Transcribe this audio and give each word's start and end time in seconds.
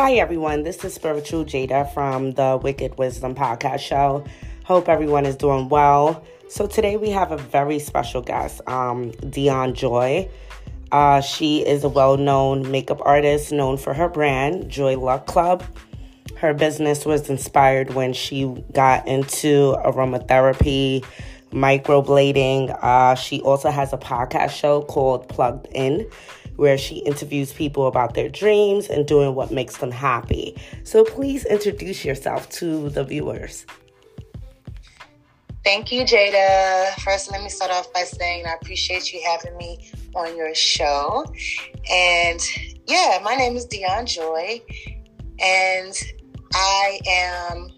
Hi, 0.00 0.12
everyone. 0.12 0.62
This 0.62 0.84
is 0.84 0.94
Spiritual 0.94 1.44
Jada 1.44 1.92
from 1.92 2.30
the 2.30 2.56
Wicked 2.62 2.96
Wisdom 2.98 3.34
Podcast 3.34 3.80
Show. 3.80 4.24
Hope 4.62 4.88
everyone 4.88 5.26
is 5.26 5.34
doing 5.34 5.68
well. 5.68 6.22
So, 6.48 6.68
today 6.68 6.96
we 6.96 7.10
have 7.10 7.32
a 7.32 7.36
very 7.36 7.80
special 7.80 8.22
guest, 8.22 8.60
um, 8.68 9.10
Dionne 9.10 9.74
Joi. 9.74 10.30
Uh, 10.92 11.20
she 11.20 11.66
is 11.66 11.82
a 11.82 11.88
well 11.88 12.16
known 12.16 12.70
makeup 12.70 13.00
artist 13.04 13.50
known 13.50 13.76
for 13.76 13.92
her 13.92 14.08
brand, 14.08 14.70
Joi 14.70 14.96
Luck 14.96 15.26
Club. 15.26 15.64
Her 16.36 16.54
business 16.54 17.04
was 17.04 17.28
inspired 17.28 17.94
when 17.94 18.12
she 18.12 18.44
got 18.72 19.08
into 19.08 19.74
aromatherapy, 19.84 21.04
microblading. 21.50 22.78
Uh, 22.80 23.16
she 23.16 23.40
also 23.40 23.68
has 23.72 23.92
a 23.92 23.98
podcast 23.98 24.50
show 24.50 24.82
called 24.82 25.28
Plugged 25.28 25.66
In, 25.72 26.08
where 26.58 26.76
she 26.76 26.96
interviews 26.96 27.52
people 27.52 27.86
about 27.86 28.14
their 28.14 28.28
dreams 28.28 28.88
and 28.88 29.06
doing 29.06 29.36
what 29.36 29.52
makes 29.52 29.76
them 29.76 29.92
happy. 29.92 30.56
So 30.82 31.04
please 31.04 31.44
introduce 31.44 32.04
yourself 32.04 32.48
to 32.58 32.90
the 32.90 33.04
viewers. 33.04 33.64
Thank 35.62 35.92
you, 35.92 36.02
Jada. 36.02 36.92
First, 37.00 37.30
let 37.30 37.42
me 37.42 37.48
start 37.48 37.70
off 37.70 37.92
by 37.92 38.02
saying 38.02 38.44
I 38.44 38.54
appreciate 38.60 39.12
you 39.12 39.22
having 39.24 39.56
me 39.56 39.88
on 40.16 40.36
your 40.36 40.52
show. 40.52 41.24
And 41.90 42.40
yeah, 42.88 43.20
my 43.22 43.36
name 43.36 43.54
is 43.54 43.64
Dionne 43.66 44.06
Joi, 44.06 44.60
and 45.38 45.94
I 46.54 46.98
am, 47.06 47.68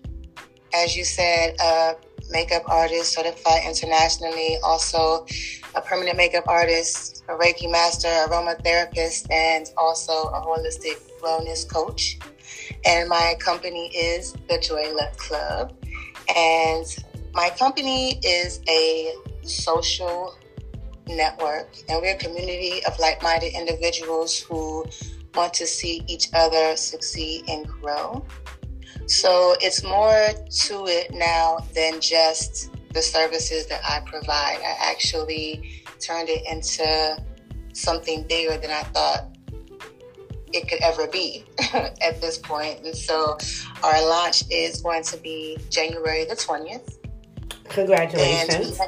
as 0.72 0.96
you 0.96 1.04
said, 1.04 1.54
a 1.60 1.96
makeup 2.30 2.62
artist 2.66 3.12
certified 3.12 3.62
internationally, 3.66 4.56
also 4.62 5.26
a 5.74 5.80
permanent 5.80 6.16
makeup 6.16 6.44
artist, 6.48 7.24
a 7.28 7.32
Reiki 7.32 7.70
master, 7.70 8.08
aromatherapist, 8.08 9.30
and 9.30 9.70
also 9.76 10.12
a 10.12 10.40
holistic 10.40 10.98
wellness 11.20 11.68
coach. 11.68 12.18
And 12.84 13.08
my 13.08 13.36
company 13.38 13.88
is 13.94 14.32
the 14.48 14.58
Joi 14.58 14.92
Luck 14.94 15.16
Club. 15.16 15.74
And 16.34 16.86
my 17.34 17.50
company 17.50 18.18
is 18.24 18.60
a 18.68 19.14
social 19.42 20.36
network, 21.08 21.68
and 21.88 22.00
we're 22.00 22.14
a 22.14 22.18
community 22.18 22.84
of 22.86 22.98
like 22.98 23.22
minded 23.22 23.52
individuals 23.54 24.38
who 24.38 24.84
want 25.34 25.54
to 25.54 25.66
see 25.66 26.02
each 26.06 26.28
other 26.34 26.76
succeed 26.76 27.48
and 27.48 27.66
grow. 27.66 28.24
So 29.10 29.56
it's 29.60 29.82
more 29.82 30.28
to 30.48 30.86
it 30.86 31.12
now 31.12 31.58
than 31.74 32.00
just 32.00 32.70
the 32.94 33.02
services 33.02 33.66
that 33.66 33.80
I 33.84 34.00
provide. 34.06 34.58
I 34.64 34.76
actually 34.78 35.82
turned 35.98 36.28
it 36.28 36.46
into 36.48 37.20
something 37.72 38.24
bigger 38.28 38.56
than 38.56 38.70
I 38.70 38.84
thought 38.84 39.36
it 40.52 40.68
could 40.68 40.80
ever 40.80 41.08
be 41.08 41.44
at 41.74 42.20
this 42.20 42.38
point. 42.38 42.84
And 42.84 42.96
so 42.96 43.36
our 43.82 44.00
launch 44.08 44.44
is 44.48 44.80
going 44.80 45.02
to 45.02 45.16
be 45.16 45.58
January 45.70 46.24
the 46.24 46.36
20th. 46.36 46.98
Congratulations. 47.64 48.78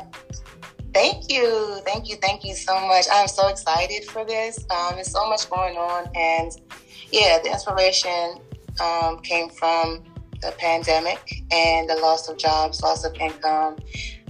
Thank 0.95 1.33
you. 1.33 1.81
Thank 1.85 2.09
you. 2.09 2.15
Thank 2.23 2.45
you 2.45 2.55
so 2.55 2.79
much. 2.87 3.07
I'm 3.13 3.27
so 3.27 3.49
excited 3.49 4.05
for 4.05 4.25
this. 4.25 4.65
Um, 4.71 4.95
there's 4.95 5.11
so 5.11 5.29
much 5.29 5.51
going 5.51 5.77
on. 5.77 6.09
And 6.15 6.53
yeah, 7.11 7.41
the 7.43 7.51
inspiration 7.51 8.37
um, 8.81 9.19
came 9.19 9.49
from 9.49 10.05
the 10.43 10.53
pandemic 10.59 11.43
and 11.51 11.89
the 11.89 11.97
loss 11.97 12.29
of 12.29 12.37
jobs, 12.37 12.83
loss 12.83 13.05
of 13.05 13.15
income, 13.15 13.77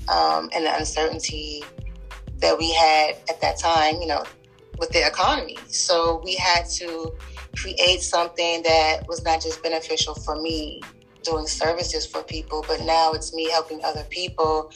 um, 0.08 0.50
and 0.54 0.66
the 0.66 0.76
uncertainty 0.76 1.64
that 2.38 2.56
we 2.58 2.72
had 2.72 3.16
at 3.28 3.40
that 3.40 3.58
time, 3.58 3.96
you 4.00 4.06
know, 4.06 4.22
with 4.78 4.90
the 4.90 5.06
economy. 5.06 5.56
So 5.68 6.20
we 6.24 6.34
had 6.34 6.66
to 6.76 7.14
create 7.56 8.02
something 8.02 8.62
that 8.62 9.06
was 9.08 9.24
not 9.24 9.40
just 9.40 9.62
beneficial 9.62 10.14
for 10.14 10.40
me 10.40 10.82
doing 11.22 11.46
services 11.46 12.04
for 12.06 12.22
people, 12.22 12.64
but 12.66 12.80
now 12.80 13.12
it's 13.12 13.32
me 13.32 13.48
helping 13.50 13.82
other 13.84 14.04
people 14.10 14.72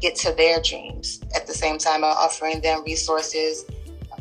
get 0.00 0.16
to 0.16 0.32
their 0.32 0.60
dreams. 0.60 1.20
At 1.34 1.46
the 1.46 1.54
same 1.54 1.78
time, 1.78 2.02
I'm 2.04 2.16
offering 2.16 2.60
them 2.60 2.82
resources, 2.84 3.64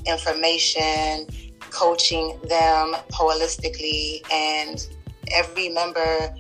information, 0.05 1.27
coaching 1.71 2.39
them 2.47 2.95
holistically, 3.11 4.21
and 4.31 4.87
every 5.33 5.69
member 5.69 6.33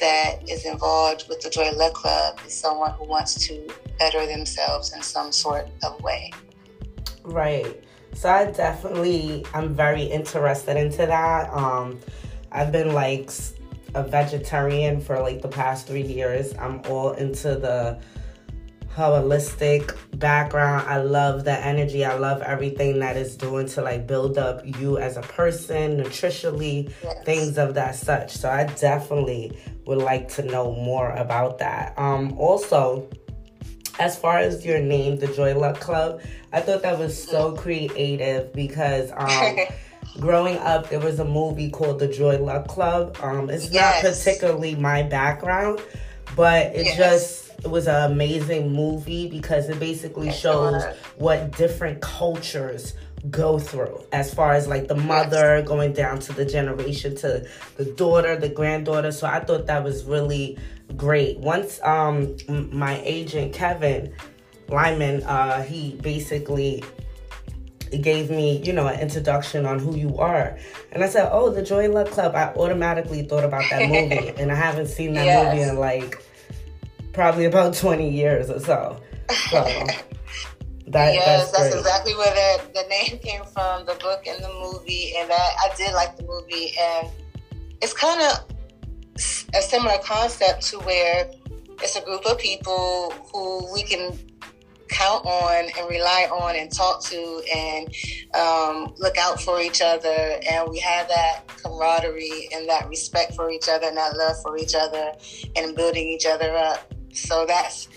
that 0.00 0.48
is 0.48 0.64
involved 0.64 1.26
with 1.28 1.40
the 1.40 1.50
Joi 1.50 1.70
Luck 1.72 1.94
Club 1.94 2.38
is 2.46 2.54
someone 2.54 2.92
who 2.92 3.04
wants 3.04 3.46
to 3.46 3.68
better 3.98 4.26
themselves 4.26 4.92
in 4.92 5.02
some 5.02 5.32
sort 5.32 5.68
of 5.82 6.00
way. 6.02 6.30
Right. 7.24 7.82
So 8.14 8.28
I 8.28 8.50
definitely 8.50 9.44
I'm 9.54 9.74
very 9.74 10.02
interested 10.02 10.76
into 10.76 11.06
that. 11.06 11.52
Um 11.52 12.00
I've 12.52 12.72
been 12.72 12.94
like 12.94 13.30
a 13.94 14.02
vegetarian 14.02 15.00
for 15.00 15.20
like 15.20 15.42
the 15.42 15.48
past 15.48 15.86
3 15.86 16.02
years. 16.02 16.54
I'm 16.58 16.80
all 16.88 17.12
into 17.12 17.56
the 17.56 18.00
holistic 18.98 19.96
background. 20.18 20.88
I 20.88 20.98
love 20.98 21.44
the 21.44 21.52
energy. 21.64 22.04
I 22.04 22.14
love 22.14 22.42
everything 22.42 22.98
that 22.98 23.16
is 23.16 23.36
doing 23.36 23.68
to 23.68 23.82
like 23.82 24.08
build 24.08 24.38
up 24.38 24.62
you 24.64 24.98
as 24.98 25.16
a 25.16 25.22
person, 25.22 25.98
nutritionally, 25.98 26.92
yes. 27.04 27.24
things 27.24 27.58
of 27.58 27.74
that 27.74 27.94
such. 27.94 28.32
So 28.32 28.50
I 28.50 28.64
definitely 28.64 29.56
would 29.86 29.98
like 29.98 30.28
to 30.30 30.42
know 30.42 30.72
more 30.72 31.12
about 31.12 31.58
that. 31.58 31.96
Um 31.96 32.36
also 32.38 33.08
as 34.00 34.18
far 34.18 34.38
as 34.38 34.66
your 34.66 34.80
name, 34.80 35.16
the 35.18 35.28
Joi 35.28 35.56
Luck 35.56 35.78
Club, 35.78 36.20
I 36.52 36.60
thought 36.60 36.82
that 36.82 36.98
was 36.98 37.20
so 37.20 37.52
creative 37.54 38.52
because 38.52 39.12
um 39.16 39.58
growing 40.20 40.58
up 40.58 40.88
there 40.88 41.00
was 41.00 41.20
a 41.20 41.24
movie 41.24 41.70
called 41.70 42.00
The 42.00 42.08
Joy 42.08 42.38
Luck 42.38 42.66
Club. 42.66 43.16
Um 43.22 43.48
it's 43.48 43.70
yes. 43.70 44.02
not 44.02 44.12
particularly 44.12 44.74
my 44.74 45.04
background, 45.04 45.80
but 46.34 46.74
it 46.74 46.86
yes. 46.86 46.96
just 46.96 47.47
it 47.64 47.70
was 47.70 47.88
an 47.88 48.10
amazing 48.10 48.72
movie 48.72 49.28
because 49.28 49.68
it 49.68 49.80
basically 49.80 50.30
shows 50.30 50.82
what 51.16 51.56
different 51.56 52.00
cultures 52.00 52.94
go 53.30 53.58
through 53.58 54.00
as 54.12 54.32
far 54.32 54.52
as 54.52 54.68
like 54.68 54.86
the 54.86 54.94
mother 54.94 55.60
going 55.62 55.92
down 55.92 56.20
to 56.20 56.32
the 56.32 56.44
generation 56.44 57.16
to 57.16 57.44
the 57.76 57.84
daughter 57.84 58.36
the 58.36 58.48
granddaughter 58.48 59.10
so 59.10 59.26
i 59.26 59.40
thought 59.40 59.66
that 59.66 59.82
was 59.82 60.04
really 60.04 60.56
great 60.96 61.36
once 61.38 61.80
um 61.82 62.36
my 62.70 63.00
agent 63.04 63.52
kevin 63.52 64.14
lyman 64.68 65.20
uh 65.24 65.60
he 65.62 65.94
basically 66.00 66.80
gave 67.96 68.30
me, 68.30 68.58
you 68.58 68.72
know, 68.72 68.86
an 68.86 69.00
introduction 69.00 69.66
on 69.66 69.78
who 69.78 69.96
you 69.96 70.18
are. 70.18 70.58
And 70.92 71.02
I 71.02 71.08
said, 71.08 71.30
Oh, 71.32 71.50
the 71.50 71.62
Joi 71.62 71.88
Luck 71.88 72.08
Club. 72.08 72.34
I 72.34 72.52
automatically 72.54 73.22
thought 73.22 73.44
about 73.44 73.64
that 73.70 73.88
movie. 73.88 74.28
and 74.38 74.52
I 74.52 74.54
haven't 74.54 74.88
seen 74.88 75.14
that 75.14 75.24
yes. 75.24 75.54
movie 75.54 75.68
in 75.68 75.76
like 75.78 76.22
probably 77.18 77.46
about 77.46 77.74
20 77.74 78.08
years 78.08 78.48
or 78.48 78.60
so. 78.60 79.02
So 79.50 79.64
that, 80.86 81.14
yes, 81.14 81.50
that's, 81.50 81.50
that's 81.50 81.74
exactly 81.74 82.14
where 82.14 82.32
the, 82.32 82.62
the 82.74 82.88
name 82.88 83.18
came 83.18 83.42
from, 83.42 83.86
the 83.86 83.94
book 83.94 84.24
and 84.24 84.40
the 84.40 84.52
movie. 84.62 85.14
And 85.18 85.28
that 85.28 85.50
I 85.58 85.74
did 85.76 85.94
like 85.94 86.16
the 86.16 86.22
movie. 86.22 86.74
And 86.80 87.08
it's 87.82 87.92
kind 87.92 88.22
of 88.22 88.44
a 89.52 89.60
similar 89.60 89.98
concept 90.04 90.62
to 90.68 90.78
where 90.78 91.28
it's 91.82 91.96
a 91.96 92.02
group 92.02 92.24
of 92.24 92.38
people 92.38 93.12
who 93.32 93.72
we 93.72 93.82
can 93.82 94.16
count 94.88 95.26
on 95.26 95.64
and 95.76 95.90
rely 95.90 96.28
on 96.30 96.54
and 96.54 96.72
talk 96.72 97.02
to 97.06 97.42
and 97.52 97.88
um, 98.36 98.94
look 98.98 99.18
out 99.18 99.40
for 99.40 99.60
each 99.60 99.82
other. 99.82 100.38
And 100.48 100.70
we 100.70 100.78
have 100.78 101.08
that 101.08 101.48
camaraderie 101.48 102.48
and 102.54 102.68
that 102.68 102.88
respect 102.88 103.34
for 103.34 103.50
each 103.50 103.68
other 103.68 103.88
and 103.88 103.96
that 103.96 104.16
love 104.16 104.36
for 104.40 104.56
each 104.56 104.76
other 104.76 105.14
and 105.56 105.74
building 105.74 106.06
each 106.06 106.24
other 106.24 106.56
up. 106.56 106.94
So 107.22 107.44
that's 107.46 107.88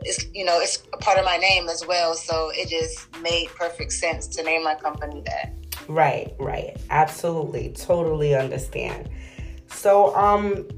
it's 0.00 0.26
you 0.32 0.44
know 0.44 0.60
it's 0.60 0.82
a 0.92 0.96
part 0.96 1.18
of 1.18 1.24
my 1.24 1.36
name 1.36 1.68
as 1.68 1.86
well. 1.86 2.14
So 2.14 2.50
it 2.54 2.68
just 2.68 3.08
made 3.20 3.48
perfect 3.48 3.92
sense 3.92 4.26
to 4.28 4.42
name 4.42 4.64
my 4.64 4.74
company 4.74 5.22
that. 5.26 5.54
Right, 5.88 6.34
right, 6.38 6.76
absolutely, 6.90 7.72
totally 7.72 8.34
understand. 8.34 9.10
So 9.68 10.14
um 10.14 10.68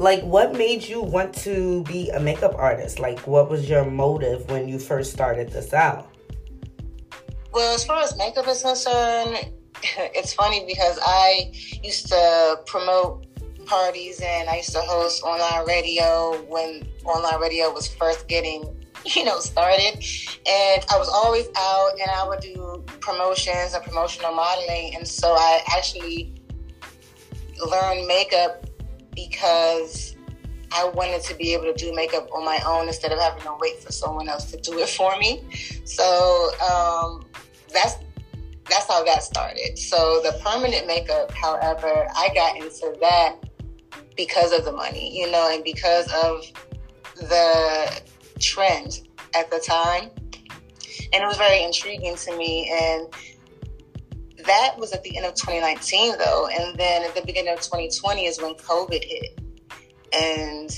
like 0.00 0.22
what 0.22 0.54
made 0.54 0.82
you 0.82 1.02
want 1.02 1.34
to 1.34 1.84
be 1.84 2.08
a 2.10 2.18
makeup 2.18 2.54
artist 2.56 2.98
like 2.98 3.20
what 3.26 3.50
was 3.50 3.68
your 3.68 3.84
motive 3.84 4.48
when 4.50 4.66
you 4.66 4.78
first 4.78 5.12
started 5.12 5.50
this 5.50 5.74
out 5.74 6.08
well 7.52 7.74
as 7.74 7.84
far 7.84 8.02
as 8.02 8.16
makeup 8.16 8.48
is 8.48 8.62
concerned 8.62 9.36
it's 10.14 10.32
funny 10.32 10.64
because 10.66 10.98
i 11.02 11.52
used 11.82 12.08
to 12.08 12.58
promote 12.66 13.26
parties 13.70 14.20
and 14.20 14.50
I 14.50 14.56
used 14.56 14.72
to 14.72 14.80
host 14.80 15.22
online 15.22 15.64
radio 15.64 16.42
when 16.48 16.82
online 17.04 17.40
radio 17.40 17.70
was 17.72 17.86
first 17.86 18.26
getting, 18.26 18.64
you 19.04 19.24
know, 19.24 19.38
started. 19.38 19.94
And 20.44 20.84
I 20.90 20.98
was 20.98 21.08
always 21.08 21.46
out 21.56 21.92
and 21.92 22.10
I 22.10 22.26
would 22.26 22.40
do 22.40 22.84
promotions 23.00 23.72
and 23.72 23.84
promotional 23.84 24.34
modeling. 24.34 24.96
And 24.96 25.06
so 25.06 25.28
I 25.34 25.62
actually 25.76 26.34
learned 27.64 28.08
makeup 28.08 28.66
because 29.14 30.16
I 30.72 30.88
wanted 30.88 31.22
to 31.22 31.34
be 31.36 31.54
able 31.54 31.72
to 31.72 31.74
do 31.74 31.94
makeup 31.94 32.28
on 32.34 32.44
my 32.44 32.60
own 32.66 32.88
instead 32.88 33.12
of 33.12 33.20
having 33.20 33.42
to 33.44 33.56
wait 33.60 33.80
for 33.80 33.92
someone 33.92 34.28
else 34.28 34.50
to 34.50 34.56
do 34.60 34.80
it 34.80 34.88
for 34.88 35.16
me. 35.18 35.44
So 35.84 36.50
um, 36.60 37.24
that's 37.72 37.94
that's 38.68 38.86
how 38.86 39.04
that 39.04 39.22
started. 39.22 39.78
So 39.78 40.20
the 40.22 40.40
permanent 40.44 40.86
makeup, 40.86 41.32
however, 41.32 42.06
I 42.16 42.30
got 42.34 42.56
into 42.56 42.96
that 43.00 43.36
because 44.24 44.52
of 44.52 44.66
the 44.66 44.72
money, 44.72 45.18
you 45.18 45.30
know, 45.30 45.50
and 45.50 45.64
because 45.64 46.06
of 46.12 46.44
the 47.16 48.02
trend 48.38 49.00
at 49.34 49.50
the 49.50 49.58
time. 49.66 50.10
And 51.12 51.22
it 51.22 51.26
was 51.26 51.38
very 51.38 51.62
intriguing 51.62 52.16
to 52.16 52.36
me. 52.36 52.70
And 52.70 53.08
that 54.44 54.74
was 54.78 54.92
at 54.92 55.02
the 55.04 55.16
end 55.16 55.24
of 55.24 55.34
2019, 55.36 56.18
though. 56.18 56.48
And 56.48 56.78
then 56.78 57.02
at 57.02 57.14
the 57.14 57.22
beginning 57.24 57.54
of 57.54 57.60
2020 57.62 58.26
is 58.26 58.42
when 58.42 58.54
COVID 58.56 59.02
hit. 59.02 59.40
And 60.12 60.70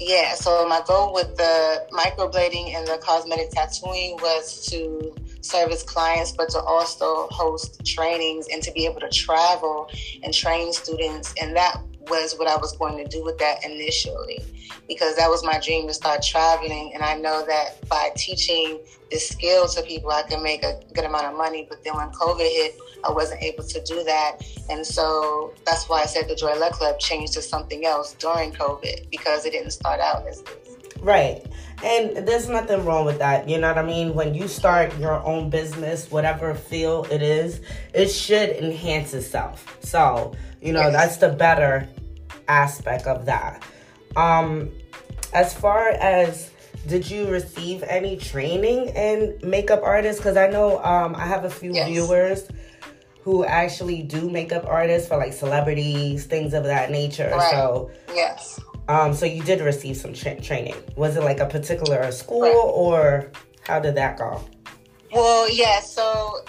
yeah, 0.00 0.34
so 0.34 0.66
my 0.66 0.80
goal 0.84 1.14
with 1.14 1.36
the 1.36 1.86
microblading 1.92 2.74
and 2.74 2.88
the 2.88 2.98
cosmetic 3.00 3.50
tattooing 3.50 4.16
was 4.16 4.66
to 4.66 5.14
service 5.42 5.84
clients, 5.84 6.32
but 6.32 6.48
to 6.48 6.58
also 6.58 7.28
host 7.28 7.84
trainings 7.86 8.48
and 8.52 8.62
to 8.64 8.72
be 8.72 8.84
able 8.84 9.00
to 9.00 9.10
travel 9.10 9.88
and 10.24 10.34
train 10.34 10.72
students. 10.72 11.34
And 11.40 11.54
that 11.54 11.80
was 12.08 12.34
what 12.38 12.48
I 12.48 12.56
was 12.56 12.76
going 12.76 12.96
to 13.02 13.04
do 13.04 13.24
with 13.24 13.38
that 13.38 13.64
initially 13.64 14.42
because 14.88 15.16
that 15.16 15.28
was 15.28 15.44
my 15.44 15.58
dream 15.60 15.86
to 15.88 15.94
start 15.94 16.22
traveling. 16.22 16.92
And 16.94 17.02
I 17.02 17.14
know 17.14 17.44
that 17.46 17.86
by 17.88 18.10
teaching 18.16 18.80
this 19.10 19.28
skill 19.28 19.68
to 19.68 19.82
people, 19.82 20.10
I 20.10 20.22
can 20.22 20.42
make 20.42 20.62
a 20.62 20.80
good 20.94 21.04
amount 21.04 21.26
of 21.26 21.36
money. 21.36 21.66
But 21.68 21.84
then 21.84 21.94
when 21.96 22.10
COVID 22.10 22.40
hit, 22.40 22.76
I 23.04 23.12
wasn't 23.12 23.42
able 23.42 23.64
to 23.64 23.82
do 23.84 24.02
that. 24.04 24.38
And 24.68 24.84
so 24.86 25.54
that's 25.64 25.88
why 25.88 26.02
I 26.02 26.06
said 26.06 26.28
the 26.28 26.34
Joi 26.34 26.58
Luck 26.58 26.72
Club 26.72 26.98
changed 26.98 27.34
to 27.34 27.42
something 27.42 27.84
else 27.84 28.14
during 28.14 28.52
COVID 28.52 29.10
because 29.10 29.44
it 29.44 29.52
didn't 29.52 29.72
start 29.72 30.00
out 30.00 30.26
as 30.26 30.42
this. 30.42 30.79
Right. 31.00 31.44
And 31.82 32.28
there's 32.28 32.48
nothing 32.48 32.84
wrong 32.84 33.06
with 33.06 33.18
that. 33.18 33.48
You 33.48 33.58
know 33.58 33.68
what 33.68 33.78
I 33.78 33.82
mean? 33.82 34.14
When 34.14 34.34
you 34.34 34.48
start 34.48 34.96
your 34.98 35.24
own 35.24 35.48
business, 35.48 36.10
whatever 36.10 36.54
field 36.54 37.08
it 37.10 37.22
is, 37.22 37.60
it 37.94 38.08
should 38.08 38.50
enhance 38.50 39.14
itself. 39.14 39.78
So, 39.80 40.34
you 40.60 40.72
know, 40.72 40.82
yes. 40.82 40.92
that's 40.92 41.16
the 41.16 41.30
better 41.30 41.88
aspect 42.48 43.06
of 43.06 43.24
that. 43.26 43.64
Um, 44.16 44.70
as 45.32 45.54
far 45.54 45.88
as 45.88 46.50
did 46.86 47.10
you 47.10 47.28
receive 47.28 47.82
any 47.84 48.16
training 48.16 48.88
in 48.88 49.38
makeup 49.42 49.80
artists? 49.82 50.20
Because 50.20 50.36
I 50.36 50.48
know 50.48 50.82
um, 50.84 51.14
I 51.14 51.26
have 51.26 51.44
a 51.44 51.50
few 51.50 51.72
yes. 51.72 51.88
viewers 51.88 52.48
who 53.22 53.44
actually 53.44 54.02
do 54.02 54.30
makeup 54.30 54.64
artists 54.66 55.08
for 55.08 55.16
like 55.16 55.32
celebrities, 55.32 56.26
things 56.26 56.54
of 56.54 56.64
that 56.64 56.90
nature. 56.90 57.30
Right. 57.32 57.50
So 57.50 57.90
yes. 58.14 58.60
Um, 58.90 59.14
so 59.14 59.24
you 59.24 59.40
did 59.44 59.60
receive 59.60 59.96
some 59.96 60.12
tra- 60.12 60.40
training. 60.40 60.74
Was 60.96 61.16
it 61.16 61.22
like 61.22 61.38
a 61.38 61.46
particular 61.46 62.10
school 62.10 62.42
right. 62.42 62.52
or 62.56 63.30
how 63.62 63.78
did 63.78 63.94
that 63.94 64.18
go? 64.18 64.44
Well, 65.12 65.48
yeah. 65.48 65.78
So 65.78 66.40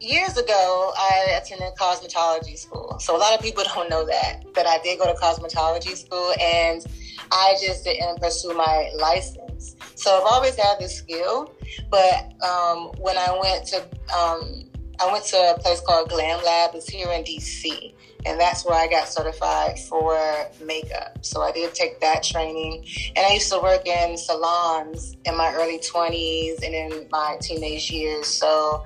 years 0.00 0.36
ago, 0.36 0.92
I 0.98 1.38
attended 1.40 1.74
cosmetology 1.78 2.58
school. 2.58 2.96
So 2.98 3.14
a 3.16 3.18
lot 3.18 3.34
of 3.34 3.40
people 3.40 3.62
don't 3.72 3.88
know 3.88 4.04
that, 4.04 4.42
but 4.52 4.66
I 4.66 4.78
did 4.82 4.98
go 4.98 5.04
to 5.04 5.16
cosmetology 5.16 5.96
school 5.96 6.34
and 6.42 6.84
I 7.30 7.54
just 7.64 7.84
didn't 7.84 8.20
pursue 8.20 8.52
my 8.54 8.90
license. 8.98 9.76
So 9.94 10.16
I've 10.16 10.26
always 10.26 10.56
had 10.56 10.80
this 10.80 10.96
skill, 10.96 11.54
but 11.88 12.32
um, 12.42 12.90
when 12.98 13.16
I 13.16 13.38
went 13.40 13.64
to 13.68 13.76
um, 14.12 14.64
I 15.00 15.10
went 15.10 15.24
to 15.26 15.36
a 15.36 15.58
place 15.58 15.80
called 15.80 16.10
Glam 16.10 16.44
Lab. 16.44 16.74
It's 16.74 16.88
here 16.88 17.10
in 17.10 17.24
DC, 17.24 17.94
and 18.26 18.38
that's 18.40 18.64
where 18.64 18.74
I 18.74 18.86
got 18.88 19.08
certified 19.08 19.78
for 19.88 20.16
makeup. 20.62 21.18
So 21.22 21.42
I 21.42 21.52
did 21.52 21.74
take 21.74 22.00
that 22.00 22.22
training, 22.22 22.84
and 23.16 23.26
I 23.26 23.34
used 23.34 23.50
to 23.52 23.60
work 23.60 23.86
in 23.86 24.16
salons 24.16 25.16
in 25.24 25.36
my 25.36 25.52
early 25.54 25.78
20s 25.78 26.64
and 26.64 26.74
in 26.74 27.08
my 27.10 27.36
teenage 27.40 27.90
years. 27.90 28.26
So 28.26 28.84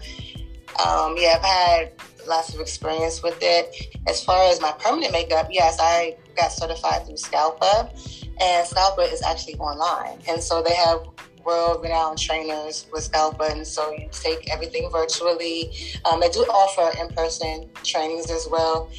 um, 0.84 1.14
yeah, 1.16 1.36
I've 1.36 1.42
had 1.42 1.92
lots 2.26 2.54
of 2.54 2.60
experience 2.60 3.22
with 3.22 3.38
it. 3.40 3.96
As 4.08 4.24
far 4.24 4.50
as 4.50 4.60
my 4.60 4.72
permanent 4.72 5.12
makeup, 5.12 5.48
yes, 5.50 5.78
I 5.80 6.16
got 6.36 6.52
certified 6.52 7.06
through 7.06 7.16
Scalpa, 7.16 7.90
and 8.40 8.66
Scalpa 8.66 9.12
is 9.12 9.22
actually 9.22 9.54
online, 9.56 10.18
and 10.28 10.42
so 10.42 10.62
they 10.62 10.74
have 10.74 11.00
world-renowned 11.44 12.18
trainers 12.18 12.86
with 12.92 13.10
Scalpa, 13.10 13.50
and 13.50 13.66
so 13.66 13.92
you 13.92 14.08
take 14.10 14.50
everything 14.52 14.90
virtually. 14.90 15.72
Um, 16.04 16.20
they 16.20 16.28
do 16.28 16.40
offer 16.40 16.98
in-person 17.00 17.70
trainings 17.82 18.30
as 18.30 18.48
well. 18.50 18.90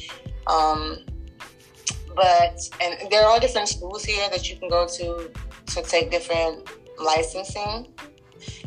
Um, 0.46 0.98
but 2.14 2.58
and 2.80 3.10
there 3.10 3.26
are 3.26 3.38
different 3.38 3.68
schools 3.68 4.04
here 4.04 4.28
that 4.30 4.48
you 4.48 4.56
can 4.56 4.68
go 4.68 4.86
to 4.86 5.30
to 5.66 5.82
take 5.82 6.10
different 6.10 6.68
licensing 6.98 7.92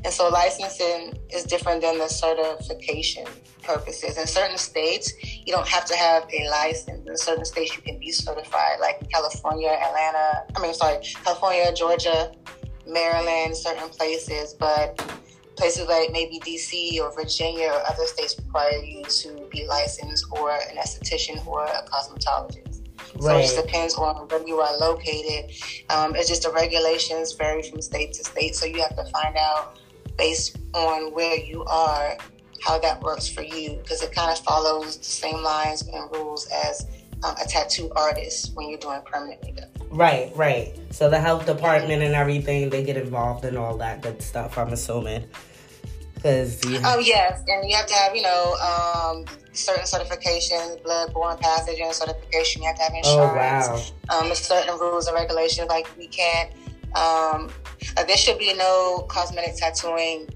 and 0.03 0.13
so 0.13 0.29
licensing 0.29 1.13
is 1.29 1.43
different 1.43 1.81
than 1.81 1.97
the 1.97 2.07
certification 2.07 3.25
purposes. 3.63 4.17
In 4.17 4.27
certain 4.27 4.57
states, 4.57 5.13
you 5.23 5.53
don't 5.53 5.67
have 5.67 5.85
to 5.85 5.95
have 5.95 6.23
a 6.31 6.49
license. 6.49 7.07
In 7.07 7.17
certain 7.17 7.45
states, 7.45 7.75
you 7.75 7.81
can 7.81 7.99
be 7.99 8.11
certified, 8.11 8.79
like 8.79 9.09
California, 9.09 9.69
Atlanta, 9.69 10.43
I 10.55 10.61
mean, 10.61 10.73
sorry, 10.73 11.03
California, 11.23 11.73
Georgia, 11.73 12.31
Maryland, 12.91 13.55
certain 13.55 13.89
places. 13.89 14.53
But 14.53 14.97
places 15.55 15.87
like 15.87 16.11
maybe 16.11 16.39
DC 16.39 16.99
or 17.01 17.13
Virginia 17.13 17.67
or 17.67 17.85
other 17.85 18.05
states 18.05 18.37
require 18.39 18.81
you 18.81 19.03
to 19.03 19.47
be 19.51 19.67
licensed 19.67 20.25
or 20.31 20.51
an 20.51 20.77
esthetician 20.77 21.45
or 21.45 21.65
a 21.65 21.83
cosmetologist. 21.83 22.87
Right. 23.15 23.21
So 23.21 23.37
it 23.37 23.41
just 23.41 23.65
depends 23.65 23.95
on 23.95 24.15
where 24.27 24.47
you 24.47 24.59
are 24.59 24.77
located. 24.77 25.51
Um, 25.89 26.15
it's 26.15 26.29
just 26.29 26.43
the 26.43 26.51
regulations 26.51 27.33
vary 27.33 27.63
from 27.63 27.81
state 27.81 28.13
to 28.13 28.23
state. 28.23 28.55
So 28.55 28.65
you 28.65 28.81
have 28.81 28.95
to 28.95 29.03
find 29.05 29.35
out 29.35 29.77
based 30.17 30.57
on 30.73 31.13
where 31.13 31.37
you 31.37 31.63
are, 31.65 32.17
how 32.63 32.79
that 32.79 33.01
works 33.01 33.27
for 33.27 33.41
you, 33.41 33.79
because 33.83 34.01
it 34.01 34.13
kind 34.13 34.31
of 34.31 34.39
follows 34.39 34.97
the 34.97 35.03
same 35.03 35.41
lines 35.41 35.81
and 35.87 36.09
rules 36.11 36.47
as 36.65 36.87
um, 37.23 37.35
a 37.43 37.47
tattoo 37.47 37.91
artist 37.95 38.53
when 38.53 38.69
you're 38.69 38.79
doing 38.79 39.01
permanent 39.05 39.43
makeup. 39.43 39.69
Right, 39.89 40.31
right. 40.35 40.77
So 40.91 41.09
the 41.09 41.19
health 41.19 41.45
department 41.45 42.03
and 42.03 42.13
everything, 42.13 42.69
they 42.69 42.83
get 42.83 42.97
involved 42.97 43.45
in 43.45 43.57
all 43.57 43.77
that 43.77 44.01
good 44.01 44.21
stuff. 44.21 44.57
I'm 44.57 44.73
assuming. 44.73 45.25
Because 46.13 46.61
oh 46.83 46.99
yes, 46.99 47.41
and 47.47 47.69
you 47.69 47.75
have 47.77 47.85
to 47.85 47.93
have 47.93 48.13
you 48.13 48.21
know 48.21 48.55
um, 48.55 49.25
certain 49.53 49.85
certifications, 49.85 50.83
blood-borne 50.83 51.37
pathogen 51.37 51.93
certification. 51.93 52.61
You 52.61 52.67
have 52.67 52.75
to 52.75 52.83
have 52.83 52.93
insurance. 52.93 53.93
Oh 54.11 54.17
wow. 54.19 54.27
Um, 54.27 54.35
certain 54.35 54.77
rules 54.79 55.07
and 55.07 55.15
regulations 55.15 55.69
like 55.69 55.87
we 55.97 56.07
can't 56.07 56.51
um, 56.95 57.49
uh, 57.97 58.03
there 58.03 58.17
should 58.17 58.39
be 58.39 58.53
no 58.55 59.05
cosmetic 59.09 59.55
tattooing 59.55 60.27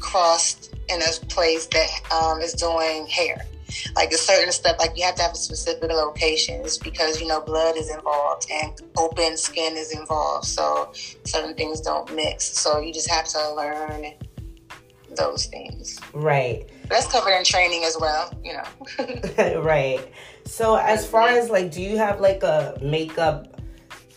crossed 0.00 0.74
in 0.88 1.00
a 1.00 1.26
place 1.26 1.66
that 1.66 1.88
um, 2.12 2.40
is 2.40 2.52
doing 2.54 3.06
hair. 3.06 3.46
Like 3.94 4.10
a 4.12 4.18
certain 4.18 4.52
stuff, 4.52 4.76
like 4.78 4.96
you 4.96 5.04
have 5.04 5.14
to 5.16 5.22
have 5.22 5.32
a 5.32 5.36
specific 5.36 5.90
location. 5.90 6.60
It's 6.62 6.78
because 6.78 7.20
you 7.20 7.26
know 7.26 7.40
blood 7.40 7.76
is 7.76 7.90
involved 7.90 8.46
and 8.50 8.80
open 8.96 9.36
skin 9.36 9.76
is 9.76 9.92
involved, 9.92 10.46
so 10.46 10.92
certain 11.24 11.54
things 11.54 11.80
don't 11.80 12.14
mix. 12.14 12.44
So 12.44 12.80
you 12.80 12.92
just 12.92 13.10
have 13.10 13.26
to 13.26 13.54
learn 13.54 14.14
those 15.16 15.46
things. 15.46 16.00
Right. 16.12 16.68
That's 16.88 17.10
covered 17.10 17.32
in 17.32 17.44
training 17.44 17.84
as 17.84 17.96
well, 17.98 18.32
you 18.44 18.54
know. 18.54 19.60
right. 19.62 20.00
So 20.44 20.76
as 20.76 21.06
far 21.06 21.28
as 21.28 21.50
like, 21.50 21.70
do 21.70 21.82
you 21.82 21.96
have 21.96 22.20
like 22.20 22.42
a 22.42 22.78
makeup 22.82 23.60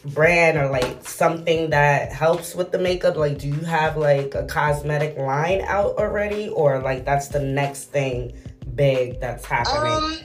brand 0.05 0.57
or 0.57 0.69
like 0.69 1.07
something 1.07 1.69
that 1.71 2.11
helps 2.11 2.55
with 2.55 2.71
the 2.71 2.79
makeup? 2.79 3.15
Like, 3.15 3.37
do 3.37 3.47
you 3.47 3.61
have 3.61 3.97
like 3.97 4.35
a 4.35 4.45
cosmetic 4.45 5.17
line 5.17 5.61
out 5.61 5.95
already, 5.97 6.49
or 6.49 6.79
like 6.79 7.05
that's 7.05 7.29
the 7.29 7.39
next 7.39 7.85
thing 7.85 8.33
big 8.73 9.19
that's 9.19 9.45
happening? 9.45 9.91
Um, 9.91 10.17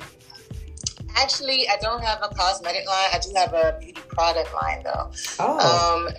actually, 1.16 1.68
I 1.68 1.76
don't 1.80 2.02
have 2.02 2.18
a 2.22 2.28
cosmetic 2.34 2.86
line. 2.86 3.08
I 3.12 3.18
do 3.18 3.32
have 3.36 3.52
a 3.52 3.76
beauty 3.80 4.00
product 4.08 4.54
line 4.54 4.82
though. 4.84 5.10
Oh. 5.38 6.06
Um, 6.06 6.14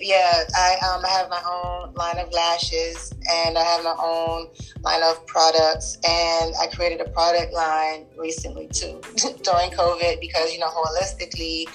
yeah, 0.00 0.44
I 0.54 0.76
um 0.86 1.04
I 1.04 1.08
have 1.08 1.28
my 1.28 1.42
own 1.46 1.94
line 1.94 2.18
of 2.18 2.32
lashes 2.32 3.12
and 3.30 3.58
I 3.58 3.62
have 3.62 3.84
my 3.84 3.94
own 3.98 4.48
line 4.82 5.02
of 5.02 5.26
products 5.26 5.98
and 6.08 6.54
I 6.60 6.68
created 6.68 7.00
a 7.00 7.10
product 7.10 7.52
line 7.52 8.06
recently 8.16 8.68
too 8.68 9.00
during 9.42 9.70
COVID 9.70 10.20
because 10.20 10.52
you 10.52 10.58
know 10.58 10.68
holistically 10.68 11.66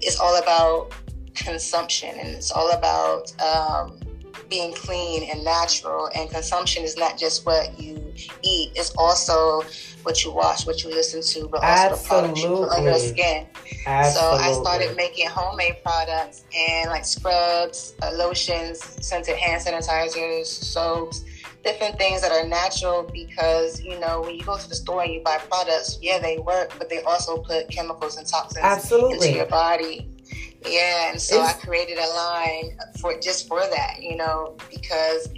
it's 0.00 0.18
all 0.18 0.36
about 0.38 0.92
consumption 1.34 2.18
and 2.18 2.28
it's 2.28 2.50
all 2.50 2.70
about 2.72 3.32
um, 3.40 3.98
being 4.48 4.72
clean 4.74 5.28
and 5.30 5.44
natural. 5.44 6.08
And 6.14 6.30
consumption 6.30 6.84
is 6.84 6.96
not 6.96 7.18
just 7.18 7.44
what 7.46 7.78
you 7.80 8.12
eat; 8.42 8.72
it's 8.74 8.90
also 8.96 9.62
what 10.02 10.24
you 10.24 10.32
watch, 10.32 10.66
what 10.66 10.82
you 10.82 10.90
listen 10.90 11.22
to, 11.22 11.48
but 11.48 11.62
also 11.62 11.92
Absolutely. 11.92 11.96
the 11.96 12.08
products 12.08 12.42
you 12.42 12.48
put 12.48 12.78
on 12.78 12.84
your 12.84 12.98
skin. 12.98 13.46
Absolutely. 13.86 14.38
So 14.38 14.44
I 14.44 14.52
started 14.62 14.96
making 14.96 15.28
homemade 15.28 15.82
products 15.84 16.44
and 16.56 16.90
like 16.90 17.04
scrubs, 17.04 17.94
uh, 18.02 18.12
lotions, 18.14 18.80
scented 19.04 19.36
hand 19.36 19.62
sanitizers, 19.62 20.46
soaps, 20.46 21.24
different 21.64 21.98
things 21.98 22.22
that 22.22 22.32
are 22.32 22.46
natural 22.46 23.02
because 23.12 23.82
you 23.82 23.98
know 23.98 24.22
when 24.22 24.34
you 24.36 24.44
go 24.44 24.56
to 24.56 24.68
the 24.68 24.74
store 24.74 25.02
and 25.02 25.12
you 25.12 25.20
buy 25.22 25.38
products, 25.50 25.98
yeah, 26.00 26.18
they 26.18 26.38
work, 26.38 26.72
but 26.78 26.88
they 26.88 27.02
also 27.02 27.38
put 27.38 27.68
chemicals 27.68 28.16
and 28.16 28.26
toxins 28.26 28.64
Absolutely. 28.64 29.28
into 29.28 29.36
your 29.36 29.46
body. 29.46 30.08
Yeah, 30.66 31.10
and 31.10 31.20
so 31.20 31.42
it's, 31.42 31.54
I 31.54 31.66
created 31.66 31.98
a 31.98 32.08
line 32.14 32.78
for 33.00 33.18
just 33.18 33.46
for 33.46 33.60
that, 33.60 34.02
you 34.02 34.16
know, 34.16 34.56
because 34.70 35.28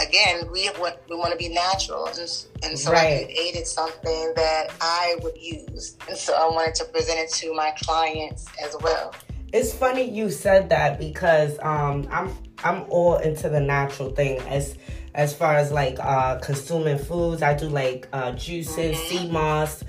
again, 0.00 0.48
we 0.52 0.70
want 0.78 0.96
we 1.08 1.16
want 1.16 1.32
to 1.32 1.38
be 1.38 1.48
natural, 1.48 2.06
and, 2.06 2.18
and 2.62 2.78
so 2.78 2.92
right. 2.92 3.22
I 3.22 3.24
created 3.24 3.66
something 3.66 4.32
that 4.36 4.72
I 4.80 5.16
would 5.22 5.36
use, 5.36 5.96
and 6.08 6.16
so 6.16 6.34
I 6.34 6.46
wanted 6.52 6.74
to 6.76 6.84
present 6.86 7.18
it 7.20 7.30
to 7.34 7.54
my 7.54 7.72
clients 7.82 8.46
as 8.62 8.76
well. 8.82 9.14
It's 9.52 9.72
funny 9.72 10.08
you 10.08 10.30
said 10.30 10.68
that 10.70 10.98
because 10.98 11.58
um, 11.60 12.06
I'm 12.10 12.36
I'm 12.62 12.84
all 12.88 13.16
into 13.16 13.48
the 13.48 13.60
natural 13.60 14.10
thing 14.10 14.38
as 14.40 14.76
as 15.14 15.34
far 15.34 15.54
as 15.54 15.72
like 15.72 15.98
uh, 16.00 16.38
consuming 16.38 16.98
foods. 16.98 17.42
I 17.42 17.54
do 17.54 17.68
like 17.68 18.08
uh, 18.12 18.32
juices, 18.32 18.96
mm-hmm. 18.96 19.08
sea 19.08 19.30
moss. 19.30 19.82